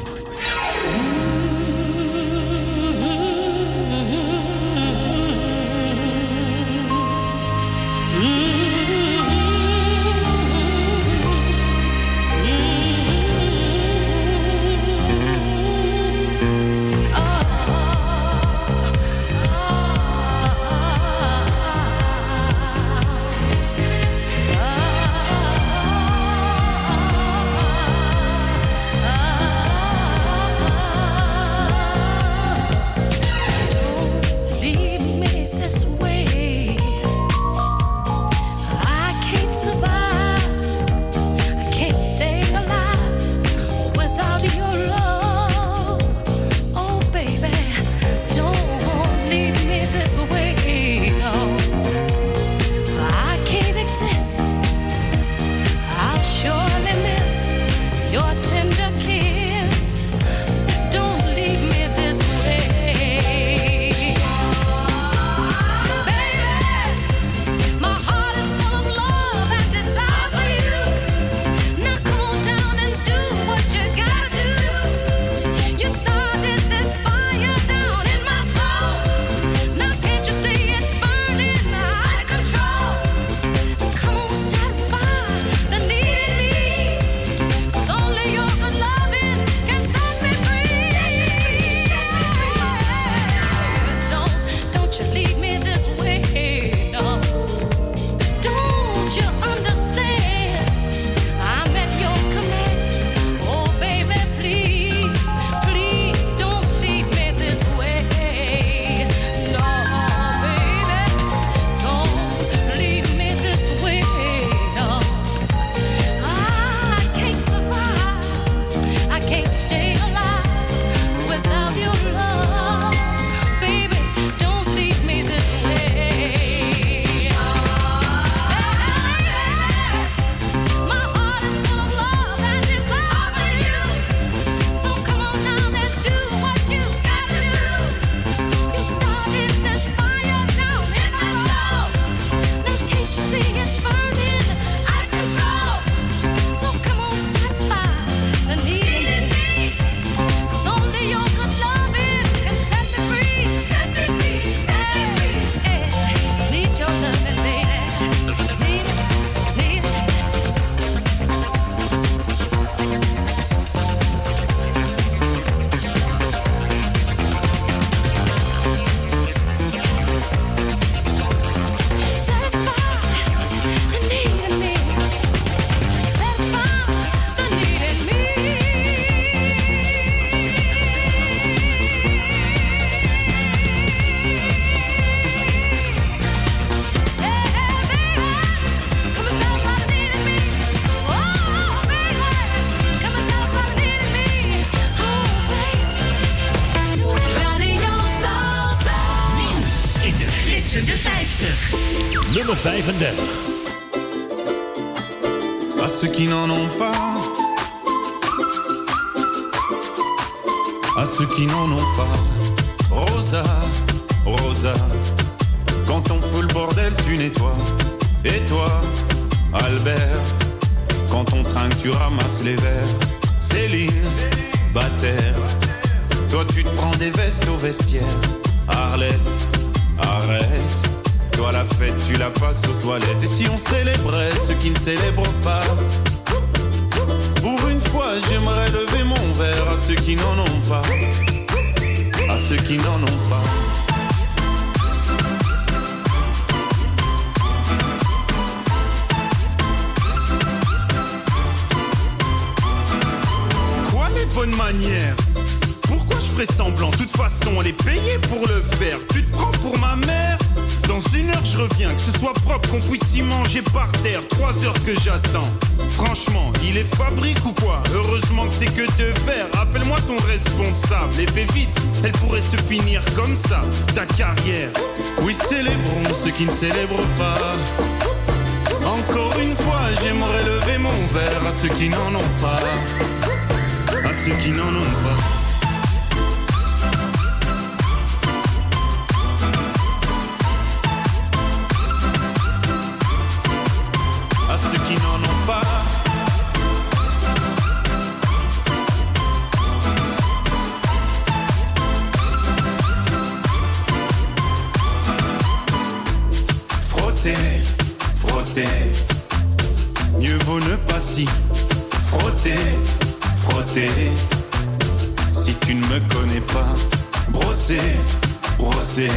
Brosser. 318.60 319.10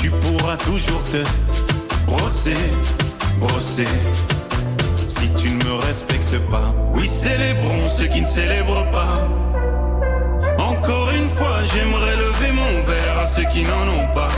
Tu 0.00 0.10
pourras 0.10 0.56
toujours 0.56 1.02
te 1.12 1.22
brosser, 2.06 2.62
brosser. 3.38 3.88
Si 5.06 5.28
tu 5.34 5.50
ne 5.50 5.64
me 5.64 5.74
respectes 5.86 6.38
pas, 6.50 6.74
oui, 6.90 7.06
célébrons 7.06 7.88
ceux 7.96 8.06
qui 8.06 8.20
ne 8.22 8.26
célèbrent 8.26 8.86
pas. 8.90 9.28
Encore 10.58 11.10
une 11.10 11.28
fois, 11.28 11.56
j'aimerais 11.64 12.16
lever 12.16 12.52
mon 12.52 12.72
verre 12.86 13.18
à 13.22 13.26
ceux 13.26 13.44
qui 13.52 13.62
n'en 13.62 13.86
ont 13.98 14.08
pas. 14.14 14.28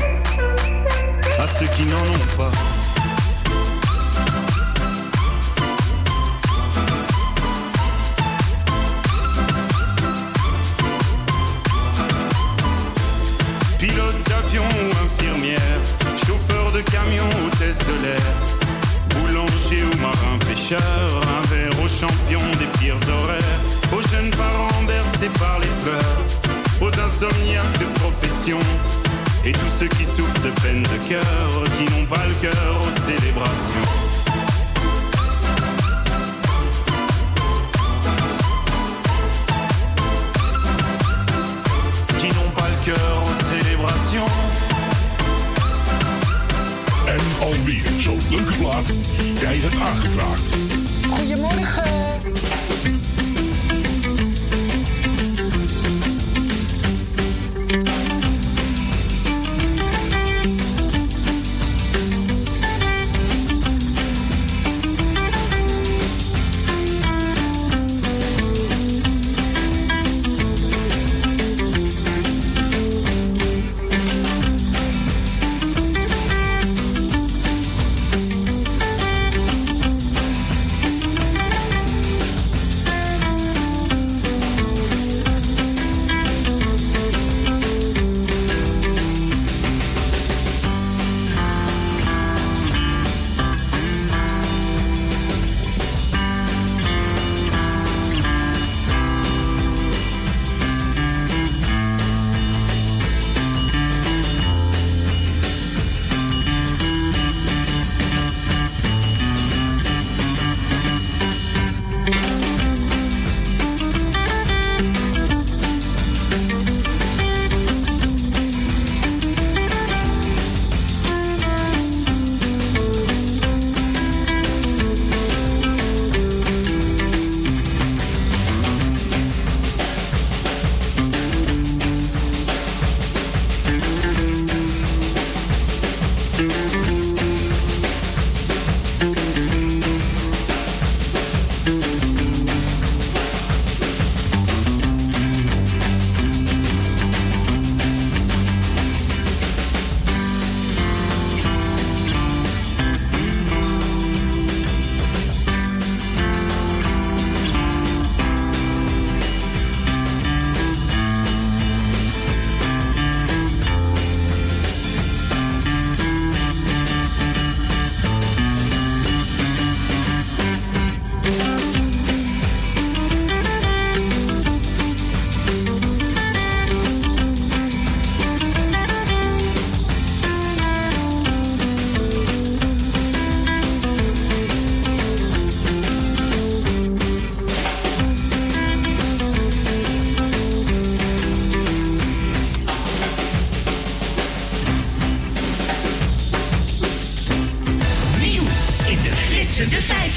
À 1.38 1.46
ceux 1.46 1.66
qui 1.76 1.84
n'en 1.84 2.06
ont 2.16 2.36
pas. 2.36 2.75
Boulanger 19.14 19.82
ou 19.84 19.96
marin 20.00 20.38
pêcheur, 20.48 20.80
un 20.80 21.46
verre 21.48 21.82
aux 21.82 21.88
champions 21.88 22.50
des 22.58 22.78
pires 22.78 22.96
horaires, 23.08 23.60
aux 23.92 24.02
jeunes 24.08 24.30
parents 24.30 24.82
bercés 24.86 25.30
par 25.38 25.58
les 25.58 25.74
pleurs, 25.82 26.18
aux 26.80 26.92
insomniaques 27.00 27.78
de 27.78 27.86
profession, 28.00 28.58
et 29.44 29.52
tous 29.52 29.72
ceux 29.78 29.88
qui 29.88 30.04
souffrent 30.04 30.42
de 30.42 30.50
peine 30.62 30.82
de 30.82 31.08
cœur, 31.08 31.48
qui 31.76 31.84
n'ont 31.92 32.06
pas 32.06 32.24
le 32.26 32.34
cœur 32.34 32.76
aux 32.80 33.00
célébrations. 33.00 33.88
Qui 42.18 42.28
n'ont 42.28 42.50
pas 42.54 42.68
le 42.68 42.84
cœur 42.84 43.22
aux 43.22 43.44
célébrations. 43.44 44.45
Alweer 47.46 47.86
zo'n 47.98 48.20
leuke 48.30 48.56
plaat 48.58 48.92
jij 49.40 49.56
hebt 49.56 49.78
aangevraagd. 49.78 50.50
Goedemorgen. 51.10 52.35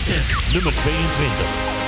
Nummer 0.10 0.72
22. 0.72 1.79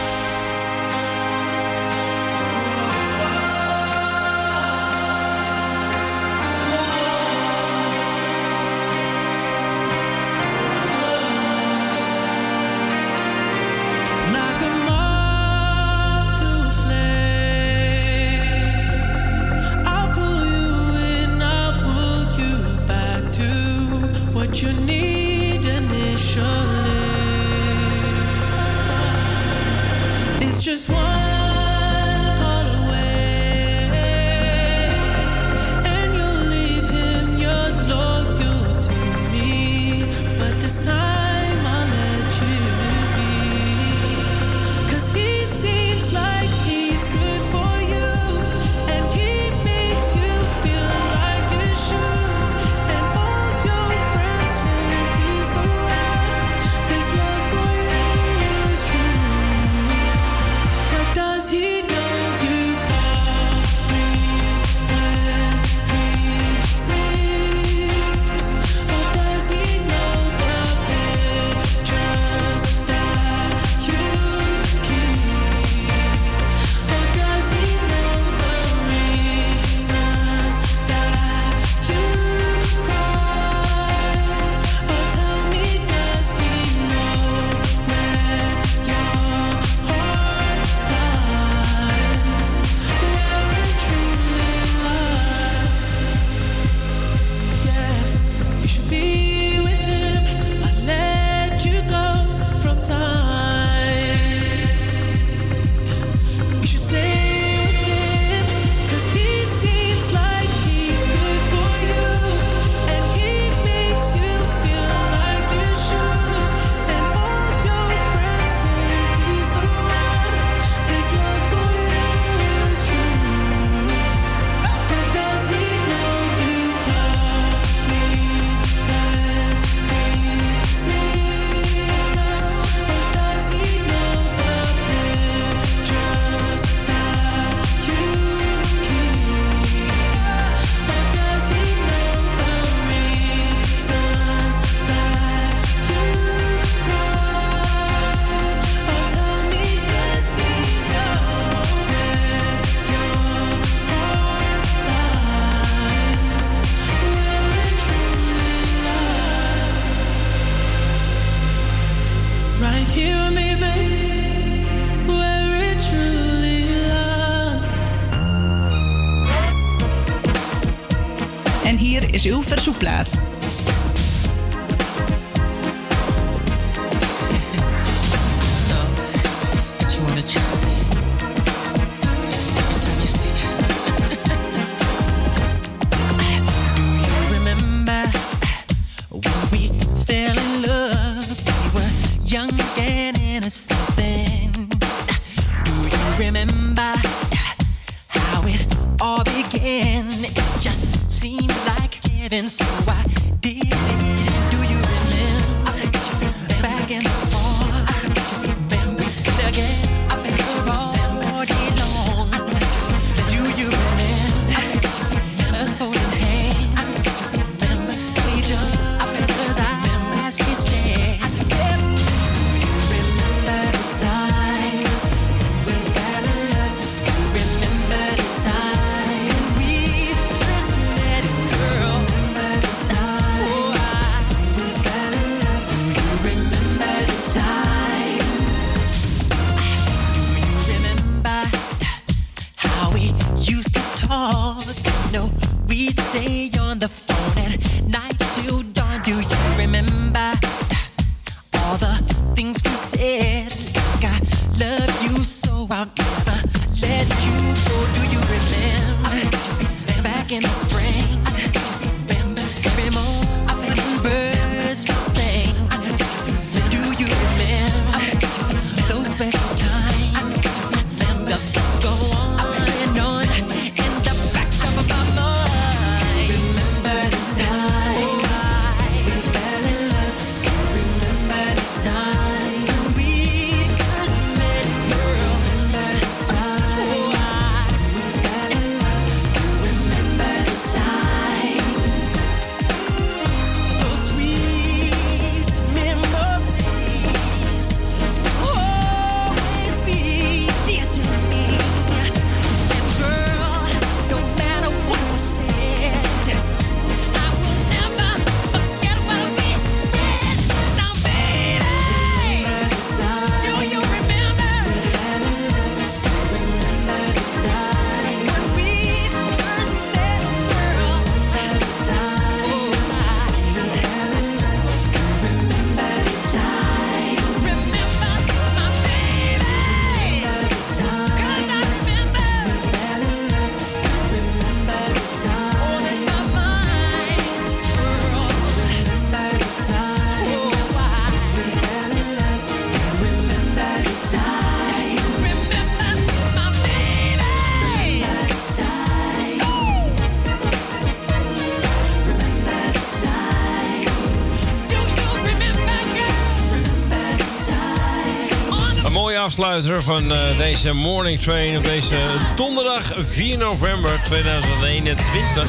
Afsluiter 359.31 359.83
van 359.83 360.11
eh, 360.11 360.37
deze 360.37 360.73
Morning 360.73 361.19
Train 361.19 361.57
op 361.57 361.63
deze 361.63 361.97
donderdag 362.35 362.93
4 363.09 363.37
november 363.37 364.01
2021. 364.03 365.47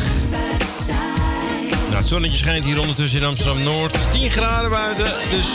Nou, 1.71 1.97
het 1.97 2.09
zonnetje 2.09 2.37
schijnt 2.37 2.65
hier 2.65 2.81
ondertussen 2.81 3.21
in 3.21 3.27
Amsterdam-Noord. 3.27 3.97
10 4.13 4.31
graden 4.31 4.71
buiten, 4.71 5.05
dus... 5.31 5.47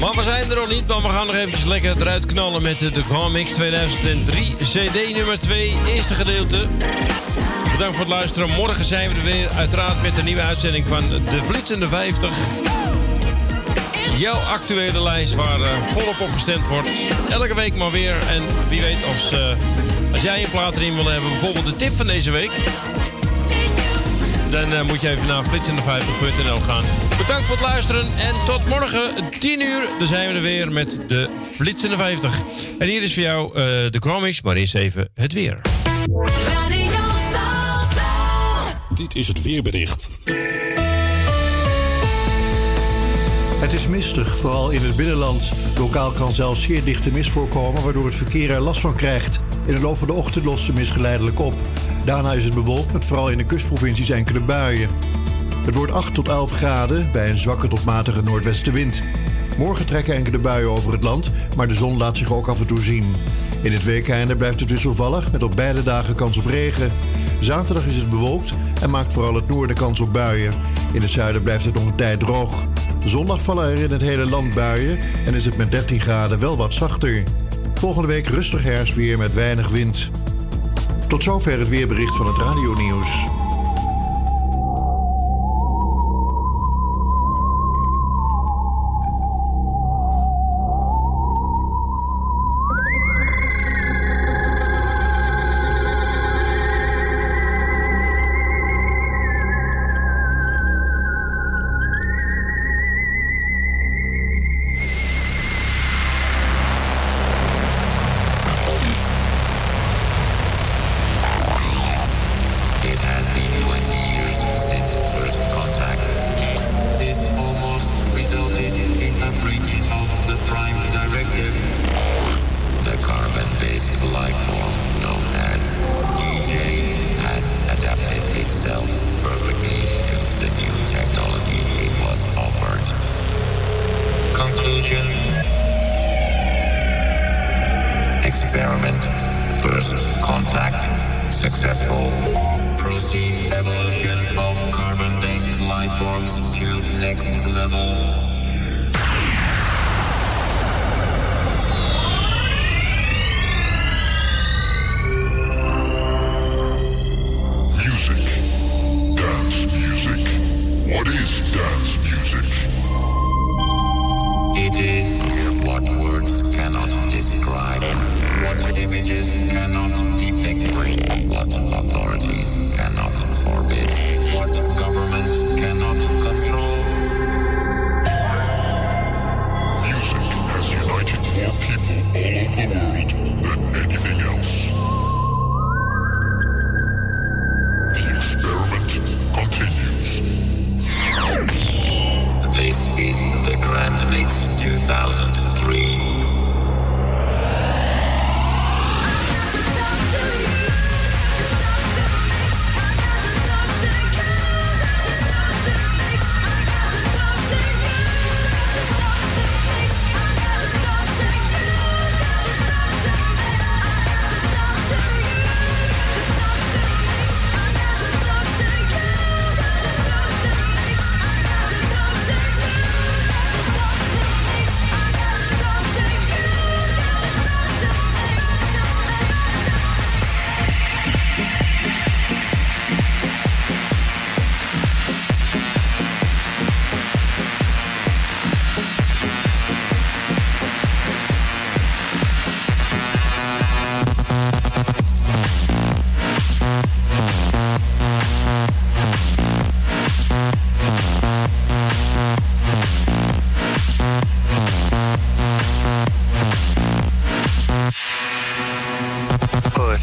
Maar 0.00 0.14
we 0.14 0.22
zijn 0.22 0.50
er 0.50 0.56
nog 0.56 0.68
niet, 0.68 0.86
want 0.86 1.02
we 1.02 1.08
gaan 1.08 1.26
nog 1.26 1.36
eventjes 1.36 1.64
lekker 1.64 2.00
eruit 2.00 2.26
knallen 2.26 2.62
met 2.62 2.78
de, 2.78 2.90
de 2.90 3.28
Mix 3.32 3.52
2003 3.52 4.56
CD 4.56 5.14
nummer 5.14 5.38
2, 5.38 5.76
eerste 5.86 6.14
gedeelte. 6.14 6.66
Bedankt 7.72 7.96
voor 7.96 8.04
het 8.04 8.14
luisteren. 8.14 8.50
Morgen 8.50 8.84
zijn 8.84 9.08
we 9.08 9.14
er 9.14 9.24
weer, 9.24 9.48
uiteraard 9.50 10.02
met 10.02 10.18
een 10.18 10.24
nieuwe 10.24 10.42
uitzending 10.42 10.88
van 10.88 11.08
De 11.08 11.42
Flitsende 11.48 11.88
50. 11.88 12.65
Jouw 14.16 14.34
actuele 14.34 15.02
lijst 15.02 15.34
waar 15.34 15.60
eh, 15.60 15.82
volop 15.82 16.20
op 16.20 16.32
gestemd 16.32 16.66
wordt. 16.66 16.88
Elke 17.30 17.54
week 17.54 17.74
maar 17.74 17.90
weer. 17.90 18.16
En 18.28 18.42
wie 18.68 18.80
weet 18.80 19.04
als, 19.04 19.32
eh, 19.32 19.56
als 20.12 20.22
jij 20.22 20.44
een 20.44 20.50
plaat 20.50 20.76
erin 20.76 20.94
wil 20.94 21.06
hebben, 21.06 21.30
bijvoorbeeld 21.30 21.64
de 21.64 21.76
tip 21.76 21.96
van 21.96 22.06
deze 22.06 22.30
week. 22.30 22.50
Dan 24.50 24.72
eh, 24.72 24.82
moet 24.82 25.00
je 25.00 25.08
even 25.08 25.26
naar 25.26 25.44
flitsende50.nl 25.44 26.56
gaan. 26.56 26.84
Bedankt 27.16 27.46
voor 27.46 27.56
het 27.56 27.64
luisteren 27.64 28.06
en 28.18 28.34
tot 28.46 28.68
morgen 28.68 29.10
10 29.40 29.60
uur. 29.60 29.82
Dan 29.98 30.06
zijn 30.06 30.28
we 30.28 30.34
er 30.34 30.42
weer 30.42 30.72
met 30.72 30.98
de 31.08 31.28
Flitsende 31.52 31.96
50. 31.96 32.38
En 32.78 32.88
hier 32.88 33.02
is 33.02 33.14
voor 33.14 33.22
jou 33.22 33.46
eh, 33.48 33.54
de 33.90 33.98
Chromix, 33.98 34.42
maar 34.42 34.56
eerst 34.56 34.74
even 34.74 35.08
het 35.14 35.32
weer. 35.32 35.60
Dit 38.94 39.16
is 39.16 39.28
het 39.28 39.42
weerbericht. 39.42 40.05
Het 43.66 43.74
is 43.74 43.88
mistig, 43.88 44.36
vooral 44.36 44.70
in 44.70 44.82
het 44.82 44.96
binnenland. 44.96 45.52
Lokaal 45.78 46.10
kan 46.10 46.32
zelfs 46.32 46.62
zeer 46.62 46.84
dichte 46.84 47.12
mist 47.12 47.30
voorkomen, 47.30 47.82
waardoor 47.82 48.04
het 48.04 48.14
verkeer 48.14 48.50
er 48.50 48.60
last 48.60 48.80
van 48.80 48.94
krijgt. 48.94 49.40
In 49.66 49.74
de 49.74 49.80
loop 49.80 49.98
van 49.98 50.06
de 50.06 50.12
ochtend 50.12 50.44
lost 50.44 50.66
de 50.66 50.72
mist 50.72 50.90
geleidelijk 50.90 51.38
op. 51.38 51.54
Daarna 52.04 52.32
is 52.32 52.44
het 52.44 52.54
bewolkt 52.54 52.92
met 52.92 53.04
vooral 53.04 53.30
in 53.30 53.38
de 53.38 53.44
kustprovincies 53.44 54.10
enkele 54.10 54.40
buien. 54.40 54.90
Het 55.64 55.74
wordt 55.74 55.92
8 55.92 56.14
tot 56.14 56.28
11 56.28 56.50
graden 56.50 57.12
bij 57.12 57.30
een 57.30 57.38
zwakke 57.38 57.68
tot 57.68 57.84
matige 57.84 58.22
noordwestenwind. 58.22 59.02
Morgen 59.58 59.86
trekken 59.86 60.14
enkele 60.14 60.38
buien 60.38 60.70
over 60.70 60.92
het 60.92 61.02
land, 61.02 61.32
maar 61.56 61.68
de 61.68 61.74
zon 61.74 61.96
laat 61.96 62.16
zich 62.16 62.32
ook 62.32 62.48
af 62.48 62.60
en 62.60 62.66
toe 62.66 62.80
zien. 62.80 63.14
In 63.62 63.72
het 63.72 63.84
weekende 63.84 64.36
blijft 64.36 64.60
het 64.60 64.70
wisselvallig 64.70 65.32
met 65.32 65.42
op 65.42 65.52
beide 65.56 65.82
dagen 65.82 66.14
kans 66.14 66.38
op 66.38 66.46
regen. 66.46 66.92
Zaterdag 67.40 67.86
is 67.86 67.96
het 67.96 68.10
bewolkt 68.10 68.52
en 68.82 68.90
maakt 68.90 69.12
vooral 69.12 69.34
het 69.34 69.48
noorden 69.48 69.76
kans 69.76 70.00
op 70.00 70.12
buien. 70.12 70.52
In 70.92 71.00
het 71.00 71.10
zuiden 71.10 71.42
blijft 71.42 71.64
het 71.64 71.74
nog 71.74 71.86
een 71.86 71.96
tijd 71.96 72.20
droog. 72.20 72.64
Zondag 73.04 73.42
vallen 73.42 73.70
er 73.70 73.78
in 73.78 73.90
het 73.90 74.00
hele 74.00 74.28
land 74.28 74.54
buien 74.54 74.98
en 75.26 75.34
is 75.34 75.44
het 75.44 75.56
met 75.56 75.70
13 75.70 76.00
graden 76.00 76.38
wel 76.38 76.56
wat 76.56 76.74
zachter. 76.74 77.22
Volgende 77.74 78.08
week 78.08 78.26
rustig 78.26 78.62
herfstweer 78.62 79.18
met 79.18 79.34
weinig 79.34 79.68
wind. 79.68 80.10
Tot 81.06 81.22
zover 81.22 81.58
het 81.58 81.68
weerbericht 81.68 82.16
van 82.16 82.26
het 82.26 82.38
radionieuws. 82.38 83.35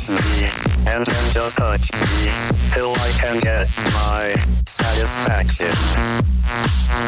touch 0.04 0.26
me, 0.26 0.50
and 0.88 1.06
then 1.06 1.32
just 1.32 1.58
touch 1.58 1.92
me, 1.94 2.32
till 2.72 2.92
I 2.92 3.12
can 3.20 3.40
get 3.40 3.68
my 3.94 4.36
satisfaction. 4.66 5.72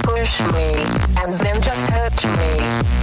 Push 0.04 0.40
me, 0.54 0.84
and 1.22 1.34
then 1.34 1.62
just 1.62 1.88
touch 1.88 2.26
me, 2.26 2.52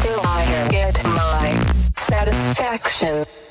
till 0.00 0.20
I 0.20 0.44
can 0.46 0.70
get 0.70 1.04
my 1.04 1.74
satisfaction. 1.96 3.41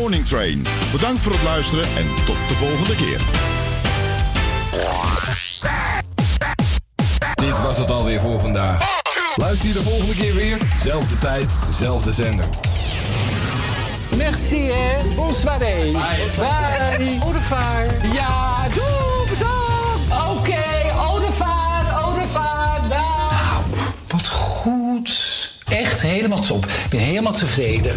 Morning 0.00 0.26
Train. 0.26 0.66
Bedankt 0.92 1.20
voor 1.20 1.32
het 1.32 1.42
luisteren 1.42 1.84
en 1.84 2.06
tot 2.24 2.36
de 2.48 2.54
volgende 2.54 2.96
keer. 2.96 3.20
Dit 7.34 7.62
was 7.62 7.78
het 7.78 7.90
alweer 7.90 8.20
voor 8.20 8.40
vandaag. 8.40 9.02
Luister 9.36 9.68
je 9.68 9.74
de 9.74 9.82
volgende 9.82 10.14
keer 10.14 10.34
weer. 10.34 10.58
Zelfde 10.82 11.18
tijd, 11.18 11.46
zelfde 11.78 12.12
zender. 12.12 12.44
Merci, 14.16 14.70
hè. 14.70 15.14
Bonsoir. 15.14 15.58
Bye. 15.58 15.92
Bye. 15.92 17.18
Au 17.22 17.32
revoir. 17.32 17.84
Ja, 18.14 18.66
doe, 18.74 19.24
bedankt. 19.28 20.30
Oké, 20.38 20.64
au 21.08 21.18
revoir, 21.18 22.04
au 22.04 22.14
revoir. 22.14 22.80
Dag. 22.88 23.62
Wat 24.06 24.26
goed. 24.26 25.50
Echt 25.68 26.02
helemaal 26.02 26.40
top. 26.40 26.64
Ik 26.64 26.90
ben 26.90 27.00
helemaal 27.00 27.32
tevreden. 27.32 27.94